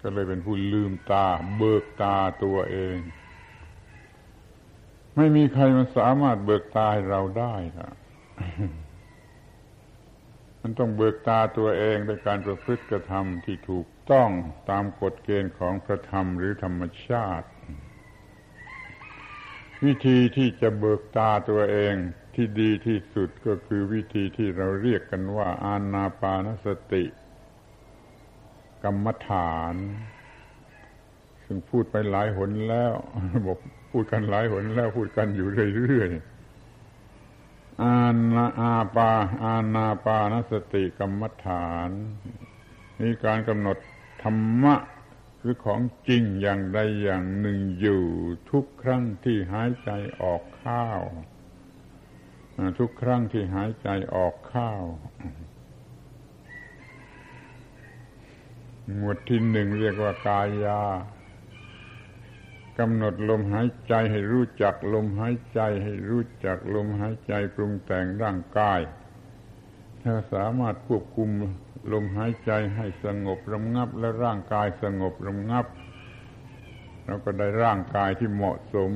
[0.00, 2.96] ก็เลยเป็นผู้ลืมตา เบิกตาตัวเอง
[5.16, 7.94] ไม่มีใครมันสามารถเบิกตาให้เราได้ครับ
[10.62, 14.30] มันต้องเบิกตาตัวเองโดยการประพฤติกระทำที่ถูกต้อง
[14.70, 17.48] ตามกฎเกณฑ์ของพระธรรมหรือธรรมชาติ
[19.84, 21.94] วิธีที่จะเบิกตาตัวเอง
[22.40, 27.04] ที่ดีที่สุดก็คือวิธีที่เราเรียกกันว่า อานาปานสติ
[28.82, 29.74] กรรมฐาน
[31.44, 32.92] ซึ่งพูดไปหลายหนแล้ว
[33.46, 33.58] บอก
[33.90, 37.98] พูดกันหลายหนแล้วพูดกันอยู่เรื่อยๆ อา
[38.34, 39.12] นาอาปา
[39.44, 41.90] อานาปานสติกรรมฐาน
[43.00, 43.78] มีการกำหนด
[44.22, 44.74] ธรรมะ
[45.38, 48.04] หรือของจริงอย่างใดอย่างหนึ่งอยู่
[48.50, 49.90] ทุกครั้งที่หายใจ
[50.22, 51.00] ออกข้าว
[52.78, 54.82] ทุกครั้งที่หายใจออกข้าว
[58.96, 60.82] หมวดที่หนึ่งเรียกว่ากายา
[62.78, 68.80] กำหนดลมหายใจให้รู้จักลมหายใจให้รู้จักลมหายใจปรุงแต่งร่างกาย
[70.02, 71.30] ถ้าสามารถควบคุม
[71.92, 75.66] ลมหายใจให้สงบระงับและร่างกายสงบระงับ
[77.04, 78.90] เราก็ได้ร่างกายที่เหมาะสม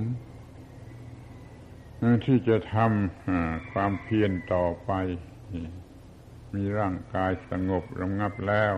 [2.27, 4.93] ที่จะทำความเพียรต่อไป
[6.55, 8.75] มีร่างกายสงบระงับแล้ว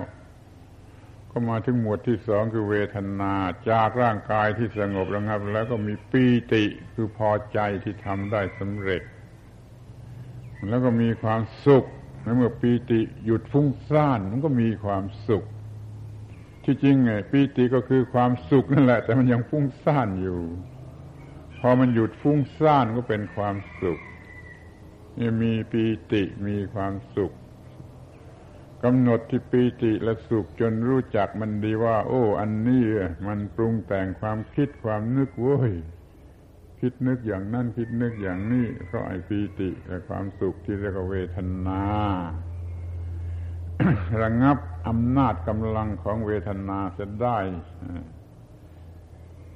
[1.31, 3.35] ก็มาถึงหมวดที่สองคือเวทนา
[3.71, 9.03] จากร่างกายที่สงบระงับ แล้วก็มีปีติคือพอใจที่ทำได้สำเร็จ
[10.69, 11.85] แล้วก็มีความสุข
[12.23, 15.45] แล้วเมื่อปีติหยุดฟุ้งซ่านมันก็มีความสุข
[16.65, 20.41] ที่จริงไงปีติก็คือความสุขนั่นแหละ แต่มันยังฟุ้งซ่านอยู่
[21.67, 24.01] อมันหยุดฟุ้งซ่านก็เป็นความสุข
[25.43, 27.33] มีปีติมีความสุข
[28.85, 32.85] กำหนดที่ปีติและสุขจนรู้จักมันดีว่า โอ้ อันนี้
[33.27, 35.73] มันปรุงแต่งความคิดความนึกเว้ย
[36.81, 41.83] คิดนึกอย่างนั่นคิดนึกอย่างนี้เพราะไอ้ปีติและความสุขที่เรียกว่าเวทนา
[44.23, 47.39] ระงับอำนาจกำลังของเวทนาจะได้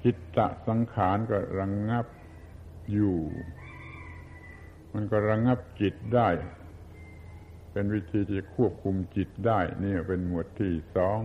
[0.05, 2.07] จิตตะสังขารก็ระงงับ
[2.93, 3.19] อยู่
[4.93, 6.29] มันก็ระงงับจิตได้
[7.73, 11.21] เป็นวิธีที่ควบคุมจิตได้นี่เป็นหมวดที่สอง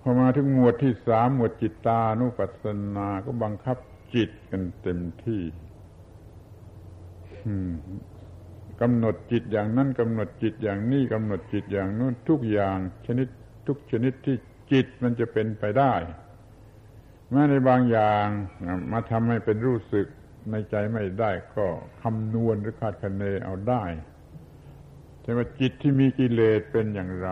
[0.00, 2.64] พอมาถึงหมวดที่สามหมวดจิตตานุปัสส
[2.96, 3.76] นาก็บังคับ
[4.14, 5.42] จิตกันเต็มที่
[8.80, 13.28] กำหนดจิตอย่างนั้นกำหนดจิตอย่างนี้กำหนดจิตอย่างนู้นทุกอย่าง ชนิด
[13.66, 14.36] ทุกชนิดที่
[14.72, 15.94] จิตมันจะเป็นไปได้
[17.32, 18.26] แม้ในบางอย่าง
[18.92, 20.06] มาทำให้เป็นรู้สึก
[20.50, 21.66] ในใจไม่ได้ก็
[22.02, 23.84] คำนวณหรือคาดคะเนเอาได้
[25.22, 27.30] แต่ว่าจิตที่มีกิเลสเป็นอย่างไร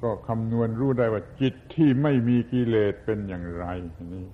[0.00, 3.66] ก็คำนวณรู้ได้ว่าจิตที่ไม่มีกิเลสเป็นอย่างไร
[4.14, 4.26] นี่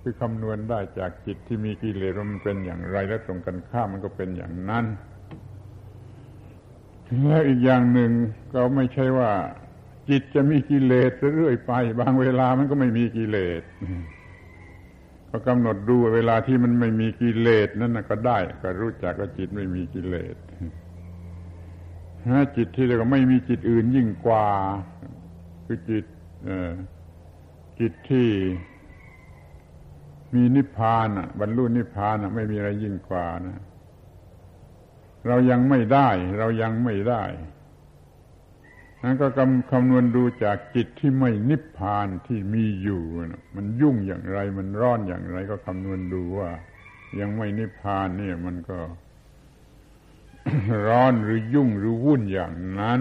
[0.00, 4.84] คือคำนวณได้จากจิตที่มีกิเลสมันเป็นอย่างไร และตรงกันข้ามมันก็เป็นอย่างนั้น
[7.22, 8.12] แล้วอีกอย่างหนึ่ง
[8.52, 9.30] ก็ไม่ใช่ว่า
[10.08, 13.62] จิตจะมีกิเลสเรื่อยไป บางเวลามันก็ไม่มีกิเลส
[15.30, 20.36] ก็กำหนดดูเวลาที่มันไม่มีกิเลสนั่นก็ได้ ก็รู้จักว่าจิตไม่มีกิเลส
[22.32, 24.48] ถ้าจิตที่เรียกว่าไม่มีจิตอื่นยิ่งกว่า
[25.66, 26.04] คือจิต
[27.80, 28.28] จิตที่
[30.34, 31.08] มีนิพพาน
[31.40, 33.62] บรรลุนิพพานไม่มีอะไรยิ่งกว่านะ
[35.26, 37.22] เรายังไม่ได้ เรายังไม่ได้
[39.06, 46.50] นั้นก็คำคำนวณดูจากจิตที่ไม่นิพพานที่มีอยู่นะมันยุ่งอย่างไร มันร้อนอย่างไรก็คำนวณดูว่า
[47.20, 48.78] ยังไม่นิพพานเนี่ย มันก็
[50.86, 53.00] ร้อนหรือยุ่งหรือวุ่นอย่างนั้น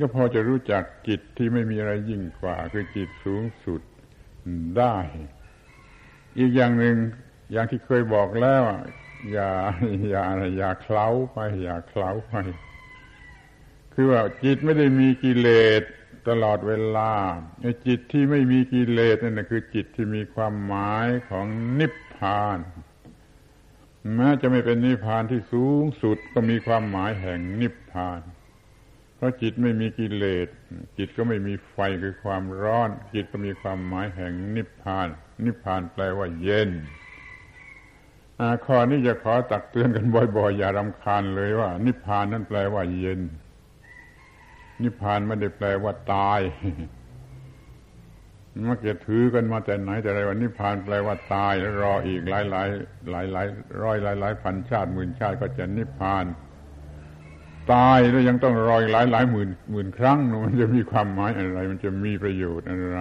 [0.00, 3.82] ก็พอจะรู้จักจิตที่ไม่มีอะไรยิ่งกว่า คือจิตสูงสุด
[4.78, 4.96] ได้
[6.38, 6.96] อีกอย่างหนึ่ง
[7.52, 8.62] อย่างที่เคยบอกแล้ว
[9.32, 9.50] อย่า
[10.10, 12.34] อย่าอะไรอย่าเคล้าไป อย่าเคล้าไป
[13.94, 15.48] คือว่าจิตไม่ได้มีกิเล
[15.80, 15.82] ส
[16.28, 17.12] ตลอดเวลา
[17.86, 21.46] จิตที่ไม่มีกิเลสนั่นคือจิตที่มีความหมายของ
[21.78, 22.58] นิพพาน
[24.16, 28.20] แม้จะไม่เป็นนิพพานที่สูงสุดก็มีความหมายแห่งนิพพาน
[29.16, 30.48] เพราะจิตไม่มีกิเลส
[30.98, 35.08] จิตก็ไม่มีไฟคือความร้อน จิตก็มีความหมายแห่งนิพพาน
[35.44, 36.70] นิพพานแปลว่าเย็น
[38.64, 43.20] ข้อนี้จะขอตักเตือนกันบ่อยๆ อย่ารำคาญเลยว่า นิพพานนั่นแปลว่าเย็น
[44.82, 46.40] นิพพานไม่ได้แปลว่าตาย
[48.68, 52.68] มักจะถือกันมาแต่ไหนแต่ไรว่านิพพานแปลว่าตายแล้วรออีกหลายหลาย
[53.10, 53.46] หลายหลาย
[53.82, 56.24] ร้อยหลายหลายพันชาติหมื่นชาติก็จะนิพพาน
[57.72, 63.00] ตายแล้วยังต้องรอยหลายหลายหมื่นหมื่นครั้งมันจะมีความหมายอะไร มันจะมีประโยชน์อะไร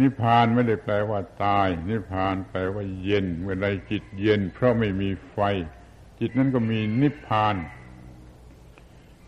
[0.00, 5.38] นิพพานไม่ได้แปลว่าตาย นิพพานแปลว่าเย็น เมื่อใดจิตเย็น เพราะไม่มีไฟ
[6.20, 7.54] จิตนั้นก็มีนิพพาน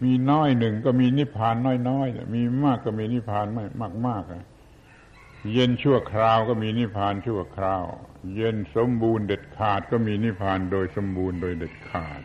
[0.05, 1.57] มีน้อยหนึ่งก็มีนิพพาน
[1.89, 4.23] น้อยๆมีมากก็มีนิพพานไม่มากมาก
[5.53, 7.83] เย็นชั่วคราวก็มีนิพพานชั่วคราว
[8.35, 12.21] เย็นสมบูรณ์เด็ดขาดก็มีนิพพานโดยสมบูรณ์โดยเด็ดขาด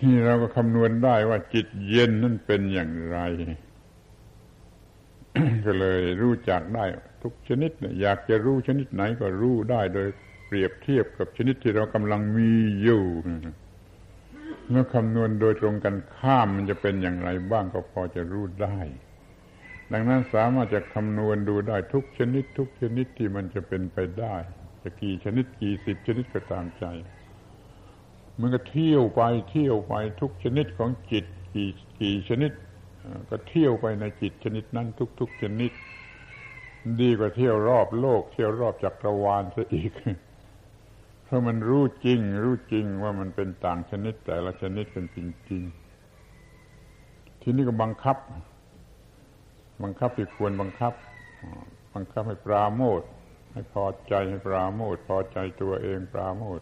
[0.00, 3.18] นี่เราก็คำนวณได้ว่าจิตเย็นนั่นเป็นอย่างไร
[5.66, 6.84] ก็เลยรู้จักได้
[7.22, 10.08] ทุกชนิดอยากจะรู้ชนิดไหนก็รู้ได้โดย
[10.46, 13.04] เปรียบเทียบกับชนิดที่เรากำลังมีอยู่
[14.68, 18.78] เมื่อคำนวณโดยตรงกันข้ามมันจะเป็นอย่างไรบ้างก็พอจะรู้ได้
[19.92, 24.36] ดังนั้นสามารถจะคำนวณดูได้ทุกชนิด ทุกชนิดที่มันจะเป็นไปได้
[24.82, 26.84] จะกี่ชนิดกี่สิบชนิดก็ตามใจ
[28.40, 31.70] มันก็เที่ยวไปเที่ยวไปทุกชนิดของจิตกี่
[32.00, 32.52] กี่ชนิด
[33.30, 34.88] ก็เที่ยวไปในจิตชนิดนั้น
[35.20, 35.72] ทุก ๆ ชนิด
[37.00, 39.92] ดีกว่าเที่ยวรอบโลก เที่ยวรอบจักรวาลซะอีก
[41.32, 45.18] ราะมันรู้จริง รู้จริงว่ามันเป็นต่างชนิด แต่ละชนิดเป็นจ
[45.50, 45.62] ริง
[46.52, 48.16] ๆ ทีนี้ก็บังคับ
[49.82, 50.92] บังคับที่ควรบังคับ
[51.94, 53.02] บังคับให้ปราโมท
[53.52, 56.60] ให้พอใจให้ปราโมทพอใจตัวเองปราโมท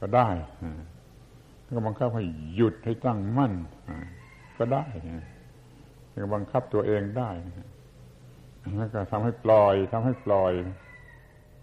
[0.00, 0.28] ก็ได้
[1.76, 3.52] ก็บังคับให้หยุดให้ตั้งมั่น
[4.58, 4.84] ก็ได้
[6.22, 7.30] ก็บังคับตัวเองได้
[8.76, 10.52] แล้วก็ทำให้ปล่อยทำให้ปล่อย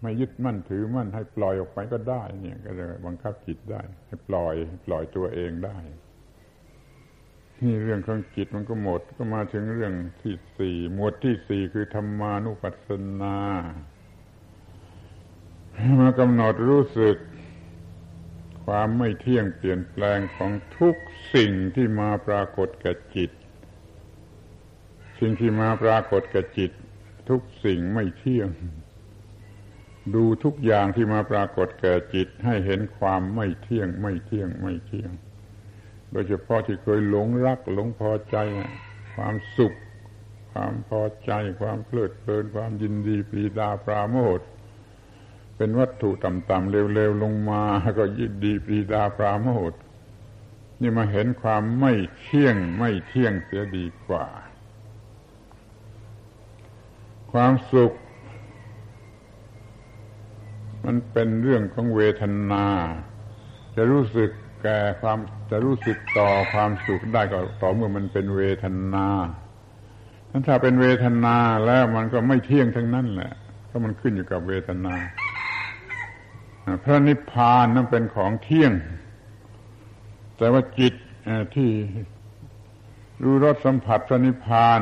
[0.02, 4.54] ไม่ยึดมั่นถือมั่นให้ปล่อยออกไปก็ได้ เนี่ย ก็จะบังคับจิตได้ ให้ปล่อย
[4.86, 5.78] ปล่อยตัวเองได้
[7.60, 13.36] นี่เรื่องของจิตมันก็หมดก็มาถึงเรื่องที่สี่หมวดที่สี่คือธรรมานุปัสสนา
[16.00, 17.16] มากำหนดรู้สึก
[18.66, 20.94] ความไม่เที่ยงเปลี่ยนแปลงของทุก
[21.34, 23.30] สิ่งที่มาปรากฏแก่จิต
[25.20, 26.72] สิ่งที่มาปรากฏแก่จิต
[27.28, 28.48] ทุกสิ่งไม่เที่ยง
[30.14, 35.10] ดูทุกอย่างที่มาปรากฏแก่จิตให้เห็นความไม่เที่ยง ไม่เที่ยง ไม่เที่ยง
[36.10, 38.36] โดยเฉพาะที่เคยหลงรัก หลงพอใจ
[39.14, 39.76] ความสุข
[40.52, 44.40] ความพอใจ ความเพลิดเพลิน ความยินดีปรีดาปราโมท
[45.56, 47.62] เป็นวัตถุต่ำๆเร็วๆลงมา
[47.98, 49.72] ก็ยินดีปรีดาปราโมท
[50.80, 54.26] นี่มาเห็นความไม่เที่ยง ไม่เที่ยงเสียดีกว่า
[57.32, 57.92] ความสุข
[60.84, 62.66] มันเป็นเรื่องของเวทนา
[63.76, 64.30] จะรู้สึก
[64.62, 65.18] แก่ความ
[65.50, 69.06] จะรู้สึกต่อความสุขได้ก็ต่อเมื่อมันเป็นเวทนา
[70.48, 73.32] ถ้าเป็นเวทนาแล้วมันก็ไม่เที่ยงทั้งนั้นแหละ
[73.66, 74.94] เพราะมันขึ้นอยู่กับเวทนา
[76.84, 78.72] พระนิพพานนั้นเป็นของเที่ยง
[80.38, 80.94] แต่ว่าจิต
[81.54, 81.70] ที่
[83.22, 84.80] รู้รสสัมผัสพระนิพพาน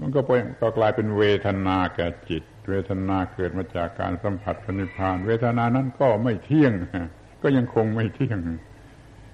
[0.00, 6.72] มันก็เป็นก็กลายเป็นเวทนาแก่จิต เวทนาเกิดมาจากการสัมผัสพระนิพพาน เวทนานั้นก็ไม่เที่ยง
[7.42, 8.38] ก็ยังคงไม่เที่ยง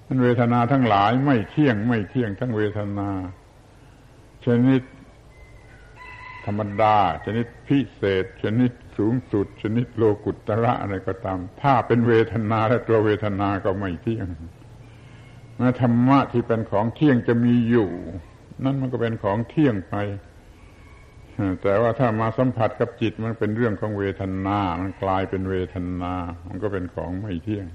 [0.07, 3.09] มันเวทนาทั้งหลายไม่เที่ยงไม่เที่ยงทั้งเวทนา
[4.45, 4.81] ชนิด
[6.45, 14.27] ธรรมดา ชนิดพิเศษ ชนิดสูงสุด ชนิดโลกุตระอะไรก็ตาม ถ้าเป็นเวทนาและตัวเวทนาก็ไม่เที่ยง
[15.57, 17.89] แม้ธรรมะที่เป็นของเที่ยงจะมีอยู่
[18.63, 19.95] นั่นมันก็เป็นของเที่ยงไป
[21.61, 26.13] แต่ว่าถ้ามาสัมผัสกับจิตมันเป็นเรื่องของเวทนา มันกลายเป็นเวทนา
[26.47, 27.67] มันก็เป็นของไม่เที่ยง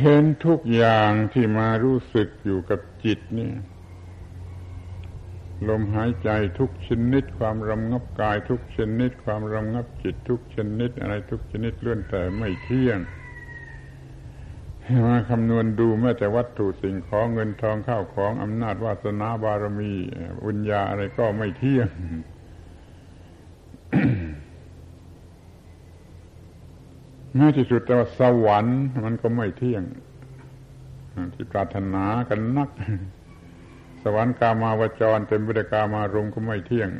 [0.00, 3.50] เห็นทุกอย่างที่มารู้สึกอยู่กับจิตนี่
[5.68, 12.98] ลมหายใจทุกชนิด ความรำงับกายทุกชนิด ความรำงับจิตทุกชนิด อะไรทุกชนิดเลื่อนแต่ไม่เที่ยง
[15.06, 19.92] มาคำนวณดูแม้แต่วัตถุสิ่งของเงินทองข้าวของอำนาจวาสนาบารมี
[20.46, 21.88] วิญญาอะไรก็ไม่เที่ยง
[27.34, 29.82] แม้ที่สุดแต่ว่าสวรรค์มันก็ไม่เที่ยง
[31.34, 32.70] ที่ปรารถนากันนัก
[34.02, 36.90] สวรรค์กามาวจรเต็มไปด้วยกามารมก็ไม่เที่ยง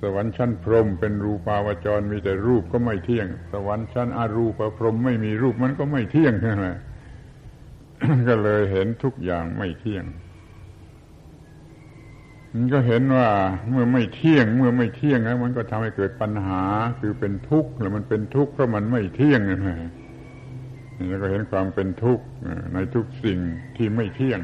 [0.00, 6.78] สวรรค์ชั้นพรหมเป็นรูปาวจรมีแต่รูปก็ไม่เที่ยง สวรรค์ชั้นอารูปพรหมไม่มีรูปมันก็ไม่เที่ยงนั่นแหละ
[8.28, 10.04] ก็เลยเห็นทุกอย่างไม่เที่ยง
[12.52, 13.28] มันก็เห็นว่า
[13.70, 16.62] เมื่อไม่เที่ยง เมื่อไม่เที่ยงแล้วมันก็ทำให้เกิดปัญหา
[17.00, 19.90] คือเป็นทุกข์แล้วมันเป็นทุกข์เพราะมันไม่เที่ยงนั่นะ
[21.08, 22.24] แล้วก็เห็นความเป็นทุกข์
[22.74, 23.38] ในทุกสิ่ง
[23.76, 24.40] ที่ไม่เที่ยง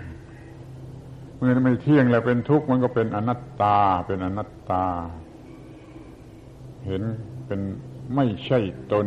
[1.37, 4.85] เมื่อไม่เที่ยงแล้วเป็นทุกข์มันก็เป็นอนัตตา เป็นอนัตตา
[6.87, 7.03] เห็น
[7.47, 7.61] เป็น
[8.15, 8.61] ไม่ใช่
[8.93, 9.07] ตน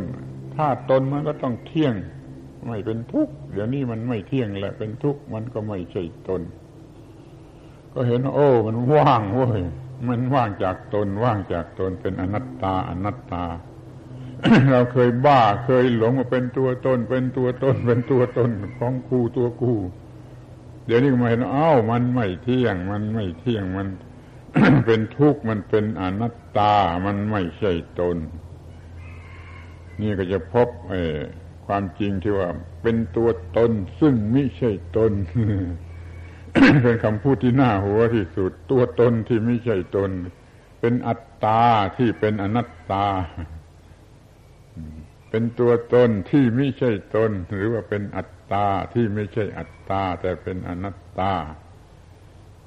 [0.56, 1.94] ถ้าตนมันก็ต้องเที่ยง
[2.68, 6.42] ไม่เป็นทุกข์เดี๋ยวนี้มันไม่เที่ยงแหละเป็นทุกข์มันก็ไม่ใช่ตน
[7.94, 9.62] ก็เห็น โอ้ มันว่างเว้ย
[10.08, 13.46] มันว่างจากตนว่างจากตนเป็นอนัตตาอนัตตา
[14.72, 18.50] เราเคยบ้าเคยหลงว่าเป็นตัวตน เป็นตัวตน เป็นตัวตน
[18.80, 19.74] ของกูตัวกู
[20.86, 23.88] เดี๋ยวนี้มาเห็นอ้าวมันไม่เที่ยง มันไม่เที่ยงมัน
[24.86, 26.74] เป็นทุกข์มันเป็นอนัตตา
[27.06, 28.18] มันไม่ใช่ตน
[30.02, 30.96] นี่ก็จะพบ เอ
[31.68, 32.50] ความจริงที่ว่า
[32.82, 35.12] เป็นตัวตนซึ่งไม่ใช่ตน
[36.84, 40.12] เป็นคำพูดที่น่าหัวที่สุด ตัวตนที่ไม่ใช่ตน
[40.80, 41.64] เป็นอัตตา
[41.98, 43.06] ที่เป็นอนัตตา
[45.30, 51.34] เป็นตัวตนที่ไม่ใช่ตน หรือว่าเป็นอัตตาที่ไม่ใช่อัตตา แต่เป็นอนัตตา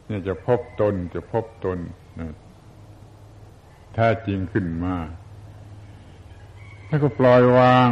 [0.06, 1.78] เนี่ยจะพบตนจะพบตน
[3.94, 4.96] แท้จริงขึ้นมา
[6.88, 7.88] แล้วก็ปล่อยวาง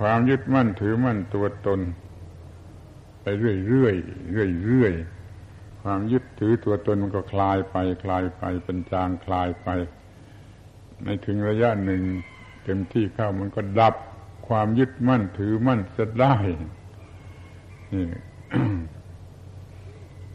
[0.00, 1.80] ความยึดมั่นถือมั่นตัวตน
[3.22, 3.94] ไปเรื่อยเรื่อย
[4.32, 4.92] เรื่อยเรื่อย
[5.82, 9.68] ความยึดถือตัวตนมันก็คลายไป คลายไปเป็นจางคลายไป
[11.04, 12.02] ในถึงระยะหนึ่ง
[12.64, 13.94] เต็มที่เข้ามันก็ดับ
[14.48, 16.36] ความยึดมั่นถือมั่นจะได้
[17.92, 18.06] นี่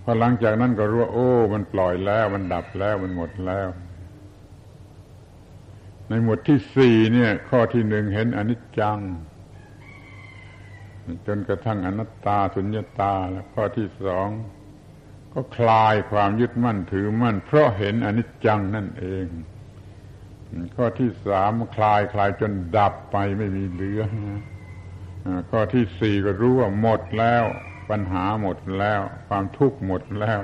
[0.03, 3.67] พอหลังจากนั้นก็รู้ว่าโอ้ มันปล่อยแล้ว มันดับแล้วมันหมดแล้ว
[6.09, 8.99] ในหมวดที่สี่เนี่ย ข้อที่หนึ่งเห็นอนิจจัง
[11.27, 14.29] จนกระทั่งอนัตตาสุญญตาแล้วข้อที่สอง
[15.33, 19.27] ก็คลายความยึดมั่นถือมั่น เพราะเห็นอนิจจังนั่นเอง
[20.75, 24.01] ข้อที่สามคลายคลายจนดับไปไม่มีเหลือ
[25.51, 27.43] ข้อที่สี่ก็รู้ว่าหมดแล้ว
[27.89, 30.39] ปัญหาหมดแล้ว ความทุกข์หมดแล้ว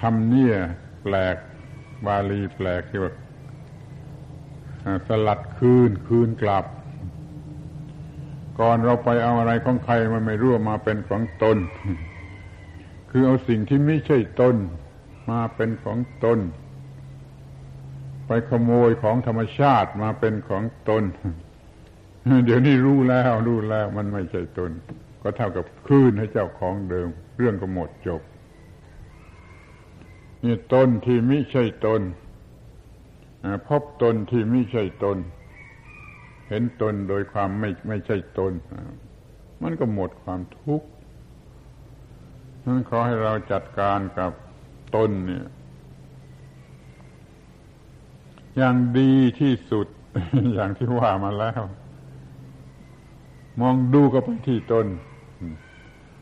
[0.00, 0.50] คำเนี้
[1.02, 1.36] แปลก
[2.06, 3.12] บาลีแปลกที่ว่า
[5.08, 6.64] สลัดคืนคืนกลับ
[8.60, 11.56] ก่อนเราไปเอาอะไรของใครมันไม่รู้มาเป็นของตน
[13.10, 14.56] คือเอาสิ่งที่ไม่ใช่ตน
[15.30, 16.38] มาเป็นของตน
[18.26, 21.02] ไปขโมยของธรรมชาติมาเป็นของตน
[22.44, 24.70] เดี๋ยวนี้รู้แล้วรู้แล้วมันไม่ใช่ตน
[25.22, 27.08] ก็เท่ากับคืนให้เจ้าของเดิม
[27.38, 28.22] เรื่องก็หมดจบ
[30.44, 32.00] นี่ตนที่ไม่ใช่ตน
[33.68, 35.18] พบตนที่ไม่ใช่ตน
[36.48, 38.52] เห็นตนโดยความไม่ไม่ใช่ตน
[39.62, 40.88] มันก็หมดความทุกข์
[42.64, 44.32] นั้นขอให้เราจัดการกับ
[44.96, 45.46] ตนเนี่ย
[48.56, 49.86] อย่างดีที่สุด
[50.54, 51.62] อย่างที่ว่ามาแล้ว
[53.60, 54.86] มองดูก็ไปที่ตน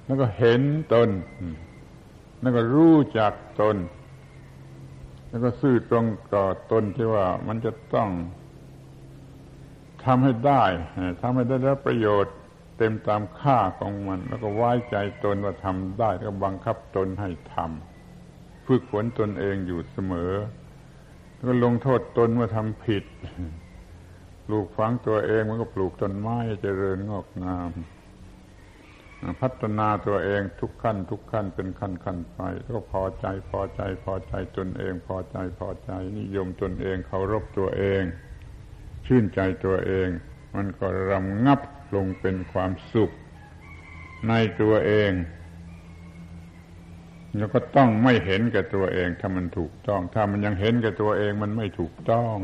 [0.05, 0.61] แล้วก็เห็น
[0.95, 1.09] ตน
[2.41, 3.77] แล้วก็รู้จักตน
[5.31, 8.09] แล้วก็ซื่อตรงต่อตนที่ว่ามันจะต้อง
[10.05, 10.64] ทำให้ได้
[11.20, 12.35] ทำให้ได้รับประโยชน์
[12.78, 20.33] เต็มตามค่าของมัน แล้วก็ไว้ใจตนว่าทำได้ แล้วบังคับตนให้ทำฝึกฝนตนเองอยู่เสมอ
[21.35, 23.05] แล้วก็ลงโทษตนว่าทำผิด
[24.47, 27.70] ปลูกฝังตัวเองมันก็ปลูกต้นไม้เจริญงอกงาม
[29.41, 32.41] พัฒนาตัวเองทุกขั้น ทุกขั้นเป็นขั้นขั้นไป
[32.75, 38.03] ก็พอใจพอใจพอใจตนเอง พอใจพอใจนิยมตนเองเคารพตัวเอง
[39.07, 40.09] ชื่นใจตัวเอง
[40.55, 41.61] มันก็รำงับ
[41.95, 43.11] ลงเป็นความสุข
[44.29, 45.12] ในตัวเอง
[47.37, 52.37] แล้วก็ต้องไม่เห็นแก่ตัวเอง ถ้ามันถูกต้อง ถ้ามันยังเห็นแก่ตัวเองมันไม่ถูกต้อง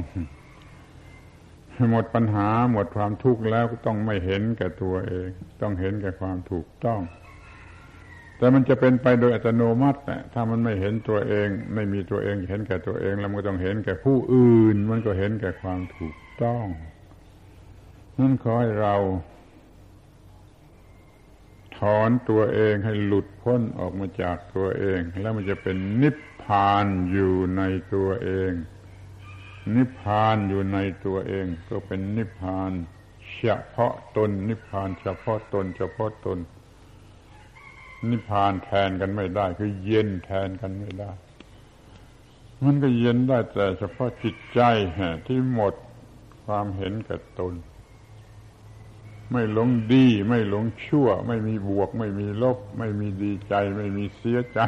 [1.90, 5.28] หมดปัญหาหมดความทุกข์แล้วก็ต้องไม่เห็นแก่ตัวเอง
[5.62, 7.00] ต้องเห็นแก่ความถูกต้อง
[8.38, 16.66] แต่มันจะเป็นไปโดยอัตโนมัติะถ้ามันไม่เห็นตัวเอง ไม่มีตัวเอง เห็นแก่ตัวเอง แล้วมันก็ต้องเห็นแก่ผู้อื่น มันก็เห็นแก่ความถูกต้อง
[18.18, 18.96] นั่นขอให้เรา
[21.78, 27.62] ถอนตัวเองให้หลุดพ้นออกมาจากตัวเอง แล้วมันจะเป็นนิพพานอยู่ใน
[27.94, 28.52] ตัวเอง
[29.74, 32.72] นิพพานอยู่ในตัวเองก็เป็นนิพพาน
[33.34, 33.44] เฉ
[33.74, 36.38] พาะตน นิพพานเฉพาะตน เฉพาะตน
[38.10, 41.12] นิพพานแทนกันไม่ได้ คือเย็นแทนกันไม่ได้
[42.64, 44.60] มันก็เย็นได้แต่เฉพาะจิตใจ
[45.26, 45.74] ที่หมด
[46.44, 47.54] ความเห็นกับตน
[49.32, 54.60] ไม่หลงดีไม่หลงชั่ว ไม่มีบวก ไม่มีลบ ไม่มีดีใจ ไม่มีเสียใจ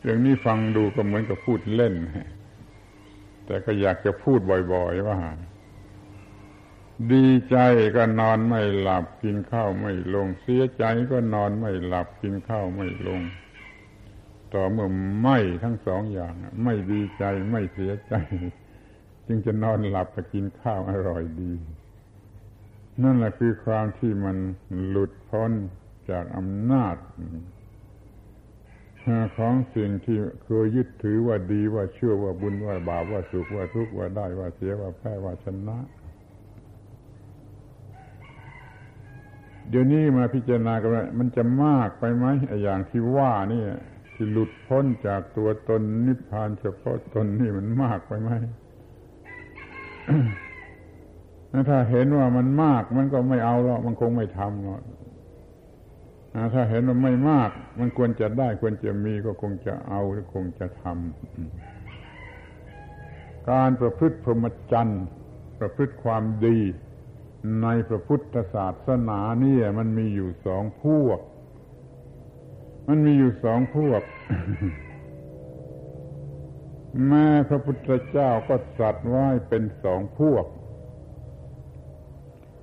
[0.00, 1.94] เรื่องนี้ฟังดูก็เหมือนกับพูดเล่น
[3.50, 4.40] แต่ก็อยากจะพูด
[4.72, 5.18] บ่อยๆว่า
[7.12, 7.56] ดีใจ
[7.96, 13.20] ก็นอนไม่หลับกินข้าวไม่ลง เสียใจก็นอนไม่หลับกินข้าวไม่ลง
[14.54, 14.90] ต่อเมื่อ
[15.22, 16.34] ไม่ทั้งสองอย่าง
[16.64, 18.14] ไม่ดีใจไม่เสียใจ
[19.26, 21.52] จึงจะนอนหลับกับกินข้าวอร่อยดี
[23.02, 24.36] นั่นแหละคือความที่มัน
[24.88, 25.50] หลุดพ้น
[26.10, 26.96] จากอำนาจ
[29.36, 35.78] ของสิ่งที่เคยยึดถือว่าดีว่าเชื่อว่าบุญว่าบาปว่าสุขว่าทุกข์ว่าได้ว่าเสียว่าแพ้ว่าชนะ
[39.68, 43.62] เดี๋ยวนี้มาพิจารณากันมันจะมากไปไหมไอ้อย่างที่ว่านี่
[44.14, 48.30] ที่หลุดพ้นจากตัวตนนิพพานเฉพาะตนนี่มันมากไปไหม
[51.68, 54.80] ถ้าเห็นว่ามันมากมันก็ไม่เอาหรอกมันคงไม่ทำหรอก
[56.54, 65.04] ถ้าเห็นว่าไม่มาก มันควรจะได้ควรจะมีก็คงจะเอาหรือคงจะทำการประพฤติพรหมจรรย์
[65.58, 66.58] ประพฤติความดี
[67.62, 71.20] ในพระพุทธศาสนาเนี่ยมันมีอยู่สองพวก
[72.88, 74.02] มันมีอยู่สองพวก
[77.08, 80.44] แม่พระพุทธเจ้าก็สัตว์ไว้เป็นสองพวก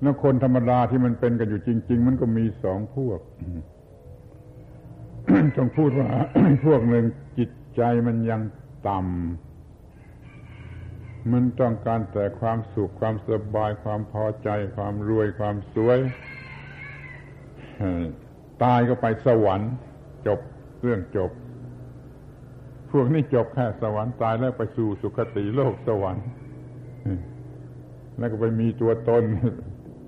[0.02, 3.20] แล้วคนธรรมดาที่มันเป็นกันอยู่จริง ๆ มันก็มีสองพวก
[5.56, 6.08] ต้องพูดว่า
[6.66, 7.04] พวกหนึ่ง
[7.38, 8.40] จิตใจมันยัง
[8.88, 15.98] ต่ำมันต้องการแต่ความสุขความสบายความพอใจ ความรวยความสวย
[18.62, 19.72] ตายก็ไปสวรรค์
[20.26, 20.40] จบ
[20.82, 21.30] เรื่องจบ
[22.92, 26.26] พวกนี้จบแค่สวรรค์ตายแล้วไปสู่สุคติโลกสวรรค์
[28.18, 29.24] แล้วก็ไปมีตัวตน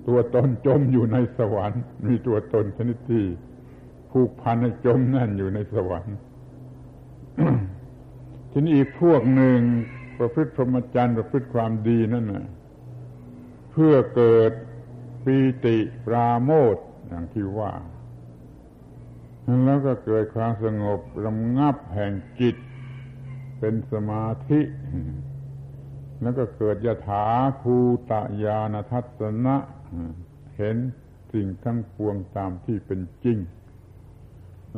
[0.08, 3.24] ตัวตนจมอยู่ในสวรรค์ มีตัวตนชนิดที่
[4.10, 6.16] ผูกพันให้จมแน่นอยู่ในสวรรค์
[8.50, 9.60] ทีนี้อีกพวกหนึ่ง
[10.18, 12.46] ประพฤติพรหมจรรย์ประพฤติความดีนั่นน่ะ
[13.70, 14.52] เพื่อเกิด
[15.24, 15.76] ปีติ
[16.06, 16.76] ปราโมท
[17.08, 17.72] อย่างที่ว่า
[19.64, 22.56] แล้วก็เกิดความสงบระงับแห่งจิต
[23.58, 24.60] เป็นสมาธิ
[26.22, 27.26] แล้วก็เกิดยถา
[27.60, 27.74] ภู
[28.10, 28.12] ต
[28.44, 29.56] ยานทัศนะ
[30.56, 30.76] เห็น
[31.32, 33.38] สิ่งทั้งปวงตามที่เป็นจริง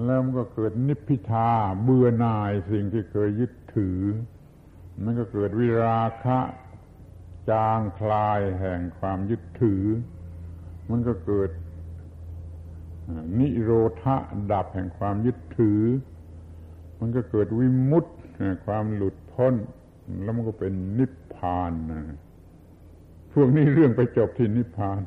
[0.05, 1.51] แล้วมันก็เกิดนิพพิทา
[1.83, 4.01] เบื่อหน่ายสิ่งที่เคยยึดถือ
[5.03, 6.39] มันก็เกิดวิราคะ
[7.51, 9.85] จางคลายแห่งความยึดถือ
[10.91, 11.51] มันก็เกิด
[13.39, 13.71] นิโร
[14.03, 14.17] ธะ
[14.53, 15.83] ดับแห่งความยึดถือ
[17.01, 18.15] มันก็เกิดวิมุตต์
[18.67, 19.55] ความหลุดพ้น
[20.23, 22.03] แล้วมันก็เป็นนิพพานนะ
[23.35, 25.01] พวกนี้เรื่องไปจบที่นิพพาน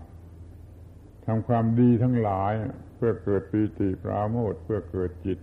[1.25, 2.53] ทำความดีทั้งหลาย
[2.95, 5.39] เพื่อเกิดปีติปราโมทเพื่อเกิดจิต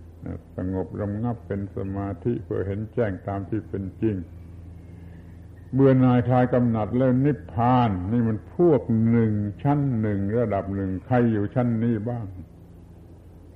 [0.57, 4.15] สงบรำงับเป็นสมาธิเพื่อเห็นแจ้งตามที่เป็นจริง
[5.73, 9.31] เบื่อนายคลายกำหนัดแล้วนิพพาน นี่มันพวกหนึ่ง
[9.63, 12.25] ชั้นหนึ่งระดับหนึ่งใครอยู่ชั้นนี้บ้าง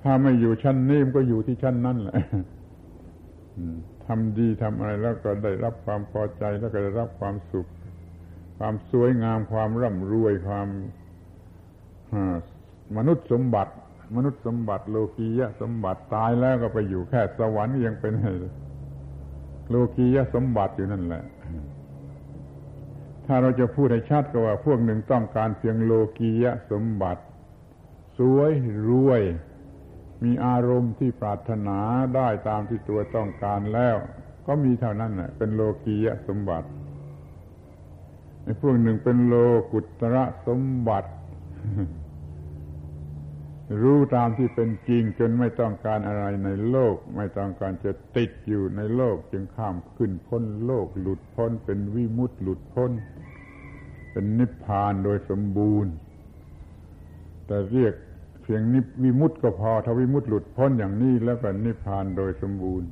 [0.02, 2.18] ถ้าไม่อยู่ชั้นนี้มันก็อยู่ที่ชั้นนั้นแหละ
[4.06, 7.66] ทำดีทำอะไรแล้วก็ได้รับความพอใจแล้วก็ได้รับความสุข
[8.58, 10.68] ความสวยงามความร่ำรวยความ
[12.96, 13.72] มนุษย์สมบัติ
[14.16, 18.14] มนุษย์สมบัติ โลกียะสมบัติตายแล้วก็ไปอยู่แค่สวรรค์ยังเป็น
[19.68, 21.24] โลกียะสมบัติอยู่นั่นแหละ
[23.26, 27.22] ถ้าเราจะพูดให้ชัดก็ว่า พวกหนึ่งต้องการเพียงโลกียะสมบัติ
[28.18, 28.50] สวย
[28.88, 29.22] รวย
[30.24, 31.78] มีอารมณ์ที่ปรารถนา
[32.14, 33.96] ได้ตามที่ตัวต้องการแล้ว
[34.46, 36.68] ก็มีเท่านั้นแหละเป็นโลกียะสมบัติ
[38.60, 39.34] พวกหนึ่งเป็นโล
[39.72, 41.10] กุตระสมบัติ
[43.82, 52.90] รู้ตามที่เป็นจริงจนไม่ต้องการอะไรในโลก ไม่ต้องการจะติดอยู่ในโลก จึงข้ามขึ้นพ้นโลกหลุดพ้น เป็นวิมุตต์หลุดพ้น
[54.12, 55.92] เป็นนิพพานโดยสมบูรณ์
[57.46, 57.94] แต่เรียก
[58.42, 62.88] เพียงนิวิมุตต์ก็พอถ้าวิมุตต์หลุดพ้นอย่างนี้แล้วก็นนิพพานโดยสมบูรณ์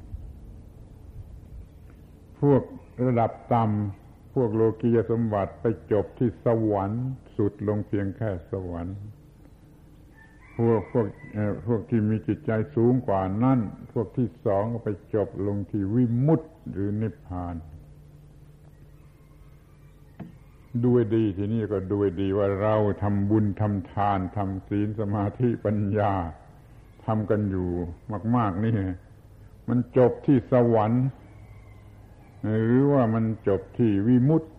[2.41, 2.63] พวก
[3.07, 4.06] ระดับต่ำ
[4.43, 7.05] วกโลกียสมบัติไปจบที่สวรรค์
[7.37, 8.97] สุดลงเพียงแค่สวรรค์
[10.57, 11.07] พวกพวก
[11.67, 13.59] พวกที่มีจิตใจสูงกว่านั้น
[13.93, 17.55] พวกที่สองก็ไปจบลงที่วิมุตติหรือนิพพาน
[20.85, 26.13] ด้วยดีทีนี้ก็ด้วยดีว่าเราทำบุญทำทานทำศีลสมาธิปัญญา
[27.07, 27.69] ทำกันอยู่
[28.37, 28.75] มาก ๆ นี่
[29.69, 31.07] มันจบที่สวรรค์
[32.45, 34.51] หรือว่ามันจบที่วิมุตติ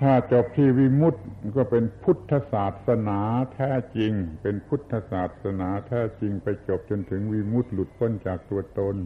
[0.00, 1.20] ถ้าจบที่วิมุตติ
[1.56, 3.20] ก็เป็นพุทธศาสนา
[3.54, 4.12] แท้จริง
[4.42, 8.96] เป็นพุทธศาสนาแท้จริงไปจบจนถึงวิมุตติหลุดพ้นจากตัวตน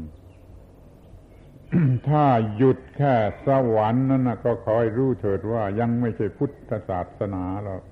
[2.08, 2.24] ถ้า
[2.56, 3.14] หยุดแค่
[3.46, 7.82] สวรรค์นั่นนะก็คอยรู้เถิดว่ายังไม่ใช่พุทธศาสนาหรอก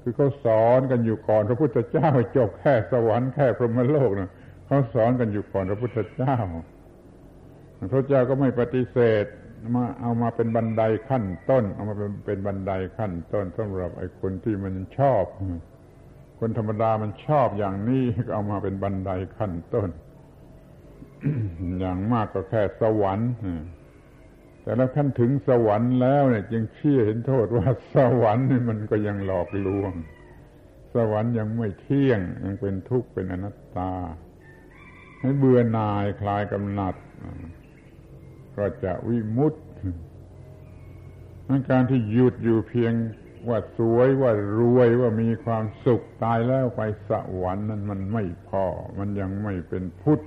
[0.00, 4.30] คือเขาสอนกันอยู่ก่อนพระพุทธเจ้าจบแค่สวรรค์แค่พรหมโลกนะ
[4.66, 6.36] เขาสอนกันอยู่ก่อนพระพุทธเจ้า
[7.90, 9.24] พระเจ้าก็ไม่ปฏิเสธ
[9.74, 15.24] มาเอามาเป็นบันไดขั้นต้น เอามาเป็นเป็นบันไดขั้นต้นสำหรับไอ้คนที่มันชอบ
[16.38, 19.88] คนธรรมดามันชอบอย่างนี้ก็เอามาเป็นบันไดขั้นต้น
[21.80, 23.30] อย่างมากก็แค่สวรรค์
[24.62, 29.92] แต่แล้วท่านถึงสวรรค์แล้วเนี่ยจึงเชี่ยเห็นโทษว่าสวรรค์นี่มันก็ยังหลอกลวง
[30.94, 33.92] สวรรค์ยังไม่เที่ยงยังเป็นทุกข์เป็นอนัตตา
[35.20, 36.94] ให้เบื่อหน่ายคลายกำหนัด
[38.56, 39.58] ก็จะวิมุตติ
[41.70, 42.92] การที่หยุดอยู่เพียง
[43.48, 47.10] ว่าสวยว่ารวยว่ามีความสุขตายแล้วไปส
[47.42, 48.64] วรรค์นั้นมันไม่พอ
[48.98, 50.20] มันยังไม่เป็นพุทธ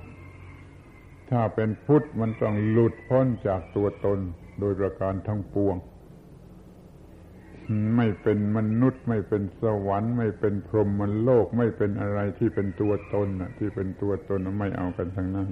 [1.30, 4.20] ถ้าเป็นพุทธมันต้องหลุดพ้นจากตัวตน
[4.60, 5.76] โดยประการทั้งปวง
[7.98, 15.50] ไม่เป็นมนุษย์ ไม่เป็นสวรรค์ ไม่เป็นพรหมโลก ไม่เป็นอะไรที่เป็นตัวตนที่เป็นตัวตนไม่เอากันทั้งนั้น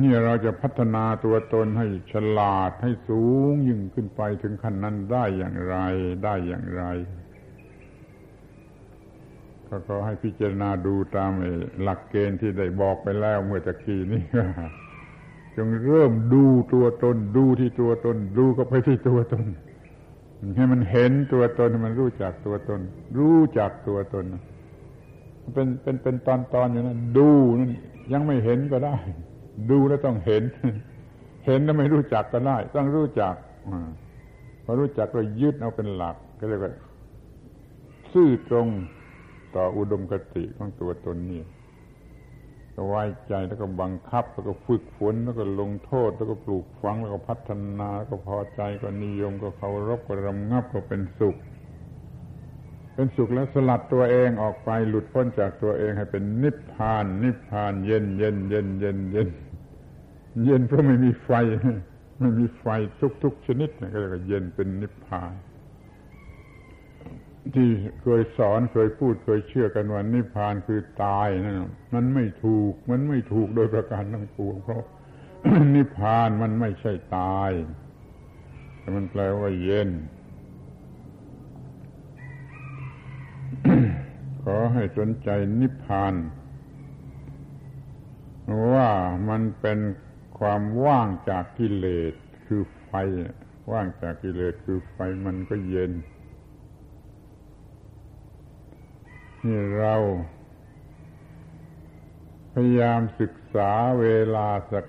[0.00, 5.76] นี่เราจะพัฒนาตัวตนให้ฉลาดให้สูงยิ่งขึ้นไปถึงขั้นนั้นได้อย่างไร
[6.24, 6.84] ได้อย่างไร
[9.68, 11.30] ก็ขอให้พิจารณาดูตาม
[11.82, 14.22] หลักเกณฑ์ที่ได้บอกไปแล้วเมื่อตะกี้นี้
[15.56, 19.46] จงเริ่มดูตัวตน ดูที่ตัวตน ดูก็ไปที่ตัวตน
[20.56, 22.80] ให้มันเห็นตัวตนมันรู้จักตัวตน
[23.18, 24.24] รู้จักตัวตน
[25.54, 27.28] เป็นเป็นเป็นตอนตอนอย่างนั้นดู
[27.58, 27.70] นั่น
[28.12, 28.96] ยังไม่เห็นก็ได้
[29.70, 30.42] ดูแล้วต้องเห็น
[31.46, 33.34] เห็นแล้วไม่รู้จักก็ได้ ต้องรู้จัก
[34.64, 36.72] พอรู้จักก็ยึดเอาเป็นหลัก ก็เรียกว่า
[38.12, 38.68] ซื่อตรง
[39.56, 41.42] ต่ออุดมคติของตัวตนนี่
[42.74, 51.36] ก็ไว้ใจแล้วก็บังคับ แล้วก็ฝึกฝนแล้วก็ลงโทษ แล้วก็ปลูกฝังแล้วก็พัฒนา แล้วก็พอใจก็นิยมก็เคารพก็รำงับก็เป็นสุข
[53.02, 59.28] เป็นสุขแล้วสลัดตัวเองออกไปหลุดพ้นจากตัวเองให้เป็นนิพพาน นิพพานเย็นเย็นเย็นเย็นเย็น
[60.44, 61.30] เย็นเพราะไม่มีไฟ
[62.20, 62.66] ไม่มีไฟ
[63.22, 65.32] ทุก ๆ ชนิดก็เรียกว่าเย็นเป็นนิพพาน
[67.54, 67.68] ที่
[68.02, 71.56] เคยสอนเคยพูดเคยเชื่อกันว่านิพพานคือตายนั่น
[71.94, 74.84] มันไม่ถูกมันไม่ถูกโดยประการทั้งปวงเพราะ
[75.74, 77.50] นิพพานมันไม่ใช่ตาย
[78.78, 79.90] แต่มันแปลว่าเย็น
[84.42, 85.28] ขอให้สนใจ
[85.60, 86.14] นิพพาน
[88.72, 88.90] ว่า
[89.28, 89.78] มันเป็น
[90.38, 92.12] ความว่างจากกิเลส
[92.46, 92.90] คือไฟ
[93.72, 95.92] ว่างจากกิเลสคือไฟมันก็เย็น
[99.46, 99.94] นี่เรา
[102.52, 103.70] พยายามศึกษา
[104.00, 104.86] เวลาสัก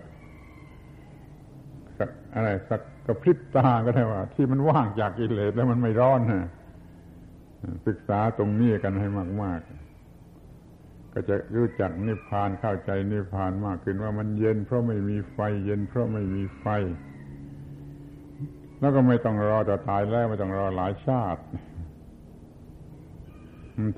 [1.98, 6.50] สักอะไรสักกระพริบตาก็ได้ว่า ที่มันว่างจากกิเลสแล้วมันไม่ร้อนนะ
[7.88, 9.08] ศึกษาตรงนี้กันให้
[9.42, 9.60] มาก
[10.36, 16.66] ๆ ก็จะรู้จักนิพพานเข้าใจนิพพานมากขึ้นว่ามันเย็นเพราะไม่มีไฟ เย็นเพราะไม่มีไฟ
[18.80, 21.42] แล้วก็ไม่ต้องรอจะตายแล้วไม่ต้องรอหลายชาติ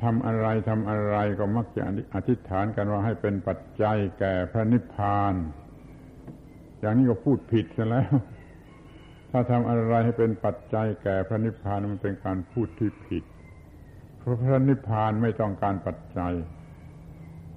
[0.03, 1.81] ทำอะไรทำอะไรก็มักจะ
[2.15, 5.33] อธิษฐานกันว่าให้เป็นปัจจัยแก่พระนิพพาน
[6.79, 8.13] อย่างนี้ก็พูดผิดซะแล้ว
[9.31, 13.23] ถ้าทำอะไรให้เป็นปัจจัยแก่พระนิพพานมันเป็นการพูดที่ผิด
[14.25, 16.33] พระพระนิพพานไม่ต้องการปัจจัย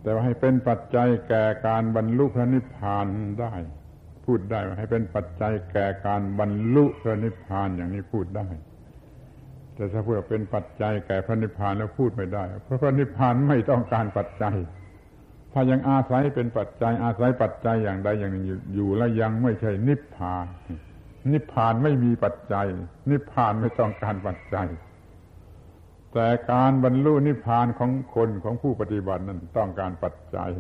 [0.03, 3.07] แต่ว่าให้เป็นปัจจัยแก่การบรรลุพระนิพพาน
[3.41, 3.55] ได้
[4.25, 8.47] พูดได้ว่าให้เป็นปัจจัยแก่การบรรลุพระนิพพานอย่างนี้พูดได้
[9.75, 14.57] แต่ถ้าเพื่อเป็นปัจจัยแก่พระนิพพานแล้วพูดไม่ได้ เพราะพระนิพพานไม่ต้องการปัจจัย
[15.53, 20.47] ถ้ายังอาศัยเป็นปัจจัย อาศัยปัจจัยอย่างใดอย่างหนึ่งอยู่แล้วยังไม่ใช่นิพพาน
[21.33, 22.67] นิพพานไม่มีปัจจัย
[23.11, 24.69] นิพพานไม่ต้องการปัจจัย
[26.13, 30.51] แต่การบรรลุนิพพานของคนของผู้ปฏิบัตินั้นต้องการปัจจัย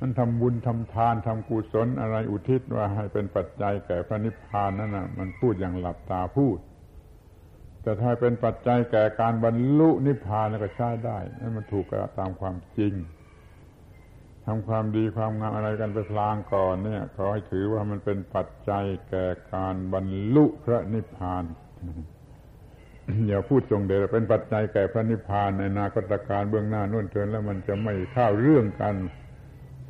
[0.00, 6.58] นั้นทำบุญทำทานทำกุศลอะไรอุทิศว่าให้เป็นปัจจัยแก่พระนิพพานนั่นนะมันพูดอย่างหลับตาพูด
[7.82, 11.86] แต่ถ้าเป็นปัจจัยแก่การบรรลุนิพพานก็ใช้ได้นั่นมันถูก
[12.18, 12.94] ตามความจริง
[14.46, 21.44] ทำความดีความงามอะไรกันไปพลางก่อนเนี่ยขอให้ถือว่ามันเป็นปัจจัยแก่การบรรลุพระนิพพาน
[23.28, 28.94] อย่าพูดทรงเดชเป็นปัจจัยแก่พระนิพพานในนาคตการเบื้องหน้านุ่นเทินแล้วมันจะไม่เข้าเรื่องกัน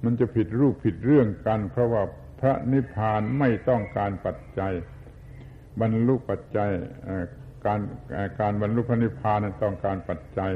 [0.04, 2.02] มันจะผิดรูปผิดเรื่องกัน เพราะว่า
[2.40, 4.72] พระนิพพานไม่ต้องการปัจจัย
[5.80, 6.70] บรรลุปัจจัย
[7.66, 7.80] การ
[8.40, 10.50] การบรรลุพระนิพพานนั้นต้องการปัจจัย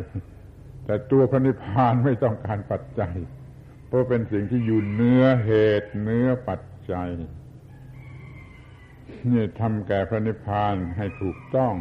[0.85, 3.15] แต่ตัวพระนิพพานไม่ต้องการปัจจัย
[3.87, 5.51] เพราะเป็นสิ่งที่อยู่เนื้อเห
[5.81, 6.61] ตุเนื้อปัจ
[6.93, 7.11] จัย
[9.61, 11.73] ทำแก่พระนิพพานให้ถูกต้อง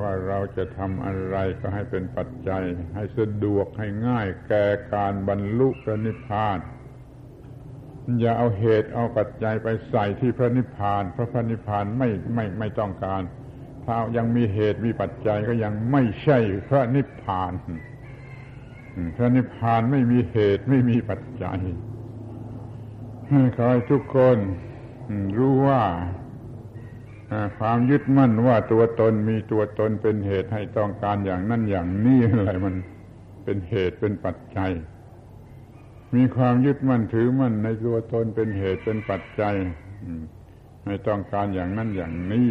[0.00, 2.62] ว่าเราจะทำอะไรก็ให้เป็นปัจจัย
[2.94, 4.64] ให้สะดวกให้ง่ายแก่
[4.94, 6.58] การบรรลุพระนิพพาน
[8.20, 13.22] อย่าเอาเหตุเอาปัจจัยไปใส่ที่พระนิพพาน เพราะพระนิพพานไม่ไม่ไม่ต้องการ
[13.84, 17.52] ถ้ายังมีเหตุมีปัจจัยก็ยังไม่ใช่พระนิพพาน
[19.16, 21.60] พระนิพพานไม่มีเหตุไม่มีปัจจัย
[23.56, 24.38] ขอให้ทุกคน
[25.38, 25.82] รู้ว่า
[27.58, 32.74] ความยึดมั่นว่าตัวตนมีตัวตนเป็นเหตุให้ต้องการอย่างนั้นอย่างนี้อะไรมัน
[33.44, 34.70] เป็นเหตุเป็นปัจจัย
[36.14, 39.56] มีความยึดมั่นถือมั่นในตัวตนเป็นเหตุเป็นปัจจัย
[40.84, 42.50] ให้ต้องการอย่างนั้นอย่างนี้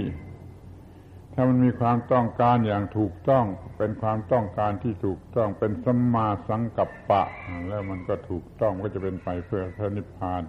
[1.34, 3.46] ถ้ามันมีความต้องการอย่างถูกต้อง
[3.78, 7.24] เป็นความต้องการที่ถูกต้องเป็นสัมมาสังกัปปะ
[7.68, 10.44] แล้วมันก็ถูกต้องก็จะเป็นไปเพื่อพระนิพพาน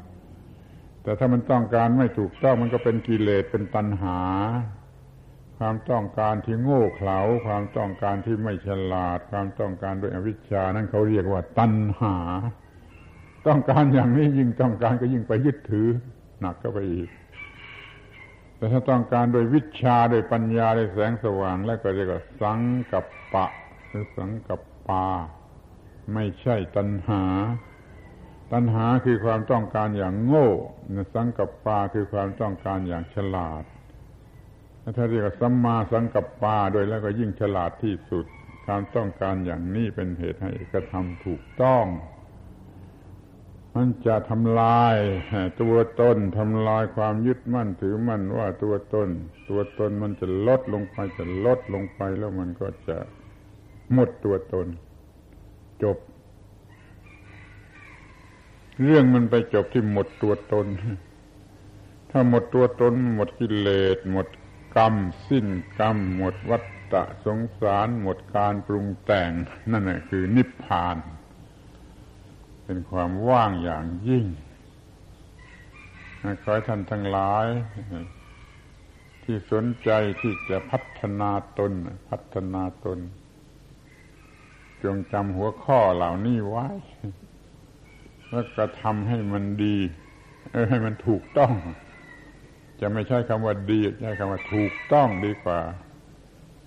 [1.02, 4.20] แต่ถ้ามันต้องการไม่ถูกต้องมันก็เป็นกิเลสเป็นตัณหา
[5.58, 12.16] ความต้องการที่โง่เขลาความต้องการที่ไม่ฉลาด ความต้องการด้วยอวิชชานั้นเขาเรียกว่าตัณหา
[13.46, 15.88] ต้องการอย่างนี้ยิ่งต้องการก็ยิ่งไปยึดถือ
[16.40, 17.08] หนักก็ไปอีก
[18.56, 22.60] แต่ถ้าต้องการโดยวิชาโดยปัญญาโดยแสงสว่าง แล้วก็เรียกว่าสัง
[22.92, 23.46] กับปะ
[23.88, 25.06] หรือสังกับปา
[26.14, 27.22] ไม่ใช่ตัณหา
[28.52, 30.50] ตัณหาคือความต้องการอย่างโง่
[31.14, 33.64] สังกับปาคือความต้องการอย่างฉลาด
[34.96, 38.26] ถ้าเรียกว่าสัมมาสังกับปาโดยแล้วก็ยิ่งฉลาดที่สุด
[38.66, 41.84] ความต้องการอย่างนี้เป็นเหตุให้กระทำถูกต้อง
[43.74, 44.96] มันจะทำลาย
[45.60, 49.08] ตัวตนทำลายความยึดมั่นถือมั่นว่าตัวตน
[49.50, 52.96] ตัวตนมันจะลดลงไปจะลดลงไปแล้วมันก็จะ
[53.92, 54.66] หมดตัวตน
[55.82, 55.98] จบ
[58.82, 60.66] เรื่องมันไปจบที่หมดตัวตน
[62.10, 64.26] ถ้าหมดตัวตน หมดกิเลส หมด
[64.76, 64.94] กรรม
[65.28, 65.46] สิ้น
[65.78, 69.30] กรรม หมดวัฏฏะสงสาร หมดการปรุงแต่ง
[69.70, 70.96] นั่นแหละคือนิพพาน
[72.64, 74.26] เป็นความว่างอย่างยิ่ง
[76.42, 77.46] ขอให้ท่านทั้งหลาย
[79.22, 81.72] ที่สนใจที่จะพัฒนาตน
[82.08, 82.98] พัฒนาตน
[84.82, 86.68] จงจำหัวข้อเหล่านี้ไว้
[88.32, 89.76] แล้วก็ทำให้มันดี
[90.52, 91.52] เออให้มันถูกต้อง
[92.80, 95.60] จะไม่ใช้คำว่าดีใช้คำว่าถูกต้องดีกว่า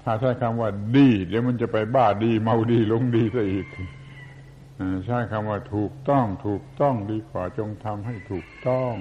[0.02, 3.68] ถ้าใช้คำว่าดี เดี๋ยวมันจะไปบ้าดีเมาดีลงดีซะอีก
[5.06, 8.94] ใช้คำว่าถูกต้อง ถูกต้องดีกว่า จงทำให้ถูกต้อง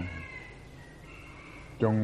[1.82, 1.94] จง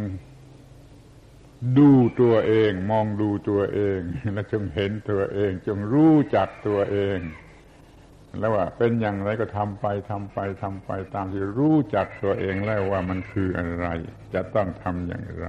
[1.78, 1.90] ดู
[2.20, 3.98] ตัวเอง มองดูตัวเอง
[4.34, 7.18] และจงเห็นตัวเอง จงรู้จักตัวเอง
[8.38, 13.86] แล้วว่าเป็นอย่างไรก็ทำไปทำไปทำไปตามที่รู้จักตัวเองแล้วว่ามันคืออะไร
[14.34, 15.48] จะต้องทำอย่างไร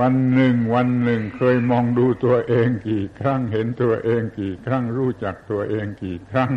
[0.00, 6.52] วันหนึ่ง วันหนึ่งเคยมองดูตัวเองกี่ครั้งเห็นตัวเองกี่ครั้งรู้จักตัวเองกี่ครั้ง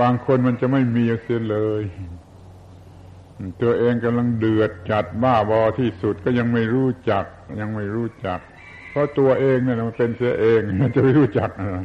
[0.00, 1.84] บางคนมันจะไม่มีเสียเลย
[3.62, 7.24] ตัวเองกำลังเดือดจัดบ้าบอที่สุดก็ยังไม่รู้จัก
[7.60, 8.40] ยังไม่รู้จัก
[8.90, 11.78] เพราะตัวเองเนี่ยมันเป็นเสียเองมันจะไม่รู้จักอะไร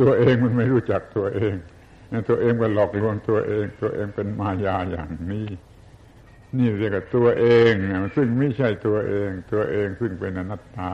[0.00, 1.54] ตัวเองมันไม่รู้จักตัวเอง
[2.28, 5.48] ตัวเองเป็หลอกลวงตัวเอง ตัวเองเป็นมายาอย่างนี้
[6.58, 7.72] นี่เรียกว่าตัวเอง
[8.16, 10.90] ซึ่งไม่ใช่ตัวเอง ตัวเองซึ่งเป็นอนัตตา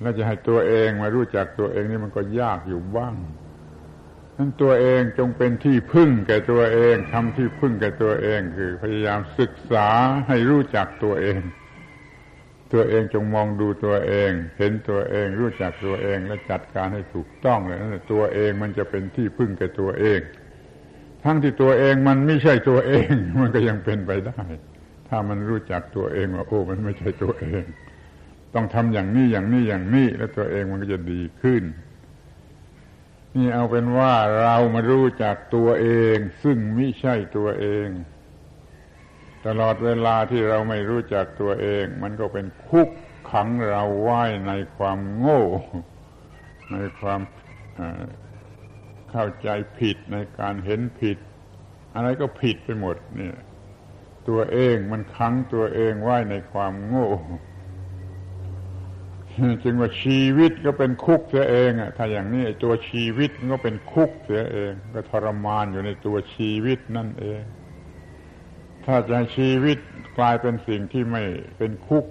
[0.00, 3.14] แล้วจะให้ตัวเองมารู้จักตัวเองนี่มันก็ยากอยู่บ้าง
[4.36, 9.88] นั้นตัวเองจงเป็นที่พึ่งแก่ตัวเองทำที่พึ่งแก่ตัวเอง คือพยายามศึกษา
[10.28, 11.40] ให้รู้จักตัวเอง
[12.74, 20.20] ตัวเองจงมองดูตัวเอง เห็นตัวเองรู้จักตัวเองและจัดการให้ถูกต้องเลยนั่นตัวเองมันจะเป็นที่พึ่งแก่ตัวเอง
[21.24, 24.42] ทั้งที่ตัวเองมันไม่ใช่ตัวเอง มันก็ยังเป็นไปได้
[25.08, 27.64] ถ้ามันรู้จักตัวเองว่าโอ้มันไม่ใช่ตัวเอง
[28.54, 31.62] ต้องทำอย่างนี้อย่างนี้อย่างนี้ แล้วตัวเองมันก็จะดีขึ้น
[33.34, 37.88] นี่เอาเป็นว่าเรามารู้จักตัวเอง ซึ่งไม่ใช่ตัวเอง
[39.46, 42.88] ตลอดเวลาที่เราไม่รู้จักตัวเอง มันก็เป็นคุก
[43.30, 45.42] ขังเราไว้ในความโง่
[46.72, 47.20] ในความ
[49.10, 51.18] เข้าใจผิดในการเห็นผิด
[51.94, 53.36] อะไรก็ผิดไปหมดเนี่ย
[54.28, 57.08] ตัวเองมันขังตัวเองไว้ในความโง่
[59.62, 67.42] จึงว่าชีวิตก็เป็นคุกเสียเองอะถ้าอย่างนี้ตัวชีวิตมันก็เป็นคุกเสียเอง ก็ทรมานอยู่ในตัวชีวิตนั่นเอง
[68.86, 69.78] ถ้าจะชีวิต
[70.18, 71.22] กลายเป็นสิ่งที่ไม่
[71.58, 72.04] เป็นคุก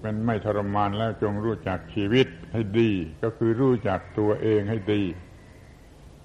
[0.00, 2.90] เป็นไม่ทรมานแล้วจงรู้จักชีวิตให้ดี
[3.22, 5.02] ก็คือรู้จักตัวเองให้ดี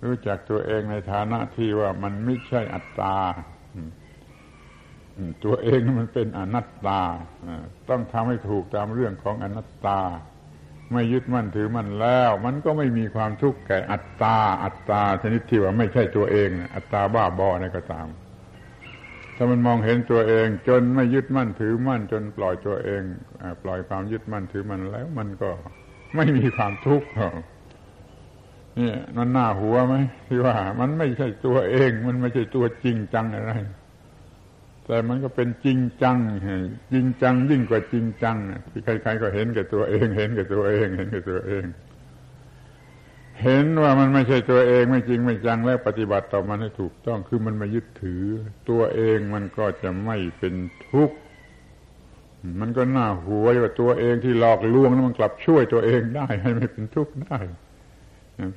[0.06, 3.18] รู้จักตัวเองในฐานะที่ว่ามันไม่ใช่อัตตา
[5.46, 7.02] ตัวเองมันเป็นอนัตตา
[7.90, 10.00] ต้องทำให้ถูกตามเรื่องของอนัตตา
[10.92, 18.08] ไม่ยึดมั่นถือมั่นแล้ว มันก็ไม่มีความทุกข์แก่อัตตา อัตตาชนิดที่ว่าไม่ใช่ตัวเอง อัตตาบ้าบออะไรก็ตาม
[19.44, 23.02] ถ้ามันมองเห็นตัวเอง จนไม่ยึดมั่นถือมั่น จนปล่อยตัวเอง
[23.64, 25.50] ปล่อยความยึดมั่นถือมั่นแล้ว มันก็
[26.16, 27.08] ไม่มีความทุกข์
[28.80, 29.96] นี่มันหน้าหัวไหม
[30.28, 33.54] ที่ว่า มันไม่ใช่ตัวเอง มันไม่ใช่ตัวจริงจังอะไร
[34.86, 36.18] แต่มันก็เป็นจริงจัง
[36.94, 38.38] จริงจังยิ่งกว่าจริงจัง
[38.72, 41.64] ที่ใครๆก็เห็นกับตัวเอง เห็นกับตัวเอง เห็นกับตัวเอง
[43.44, 48.24] เห็นว่ามันไม่ใช่ตัวเองไม่จริงไม่จังแล้วปฏิบัติต่อมันให้ถูกต้องคือมันมายึดถือ
[48.70, 50.54] ตัวเองมันก็จะไม่เป็น
[50.90, 51.18] ทุกข์
[52.60, 57.40] มันก็น่าหัวว่าตัวเองที่หลอกลวงนั้นมันกลับช่วยตัวเองได้ให้ไม่เป็นทุกข์ได้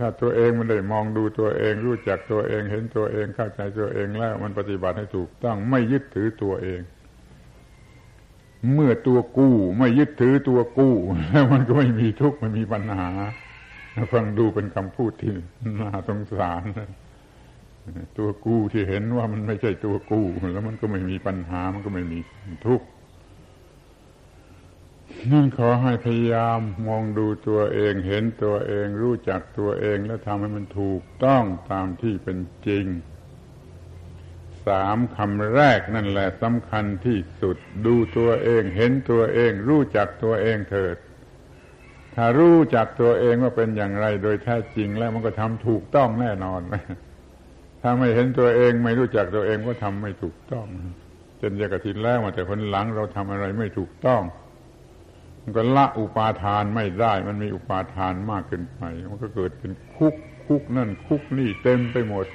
[0.01, 6.81] ถ้าตัวเองมันได้มองดูตัวเอง รู้จักตัวเองเห็นตัวเองเข้าใจตัวเองแล้ว มันปฏิบัติให้ถูกต้องไม่ยึดถือตัวเอง
[8.73, 10.95] เมื่อตัวกู้ไม่ยึดถือตัวกู้
[11.31, 13.09] แล้วมันก็ไม่มีทุกข์ไม่มีปัญหา
[14.13, 15.33] ฟังดูเป็นคำพูดที่
[15.81, 16.63] น่าสงสาร
[18.19, 22.19] ตัวกู้ที่เห็นว่ามันไม่ใช่ตัวกู้แล้วมันก็ไม่มีปัญหามันก็ไม่มี
[22.67, 22.87] ทุกข์
[25.33, 32.87] นั่นขอให้พยายามมองดูตัวเองเห็นตัวเองรู้จักตัวเองแล้วทำให้มันถูกต้องตามที่เป็นจริง
[34.67, 40.97] สามคำแรกนั่นแหละสำคัญที่สุด ดูตัวเองเห็นตัวเอง รู้จักตัวเองเถิด
[42.15, 46.61] ถ้ารู้จักตัวเองว่าเป็นอย่างไรโดยแท้จริงแล้วมันก็ทำถูกต้องแน่นอน
[47.83, 50.67] ถ้าไม่เห็นตัวเองไม่รู้จักตัวเองก็ทำไม่ถูกต้อง
[51.39, 54.23] เช่นเดียกับทีแรกมาแต่คนหลังเราทำอะไรไม่ถูกต้อง
[55.43, 60.15] มันก็ละอุปาทานไม่ได้ มันมีอุปาทานมากเกินไป มันก็เกิดเป็นคุก
[60.47, 62.27] คุกนั่นคุกนี่เต็มไปหมด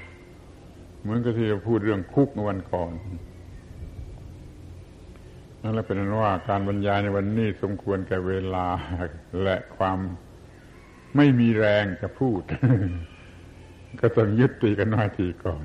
[1.01, 2.91] เหมือนกับที่เราพูดเรื่องคุกเมื่อวันก่อน
[5.61, 8.67] นั่นแหละเป็นนั้นว่าการบรรยายในวันนี้สมควรแก่เวลา
[9.43, 9.99] และความ
[11.15, 12.41] ไม่มีแรงจะพูด
[13.99, 15.63] ก็ต้องยุติกันหน้าทีก่อน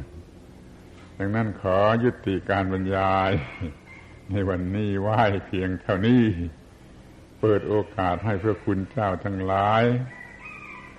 [1.19, 3.31] ดังนั้นขอยุติการบรรยาย
[4.33, 6.25] ในวันนี้ไหว้เพียงเท่านี้
[7.41, 9.85] เปิดโอกาสให้พระคุณเจ้าทั้งหลาย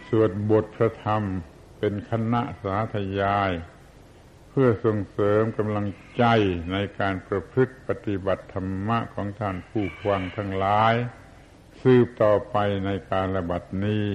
[0.08, 1.24] สวดบทพระธรรม
[1.80, 3.52] เป็นคณะสาธยาย
[4.60, 5.88] พื่อส่งเสริมกำลัง
[6.18, 6.24] ใจ
[6.72, 10.94] ในการประพฤติปฏิบัติธรรมะของท่านผู้ฟังทั้งหลาย
[11.82, 14.10] สืบต่อไปในการระบัดนี้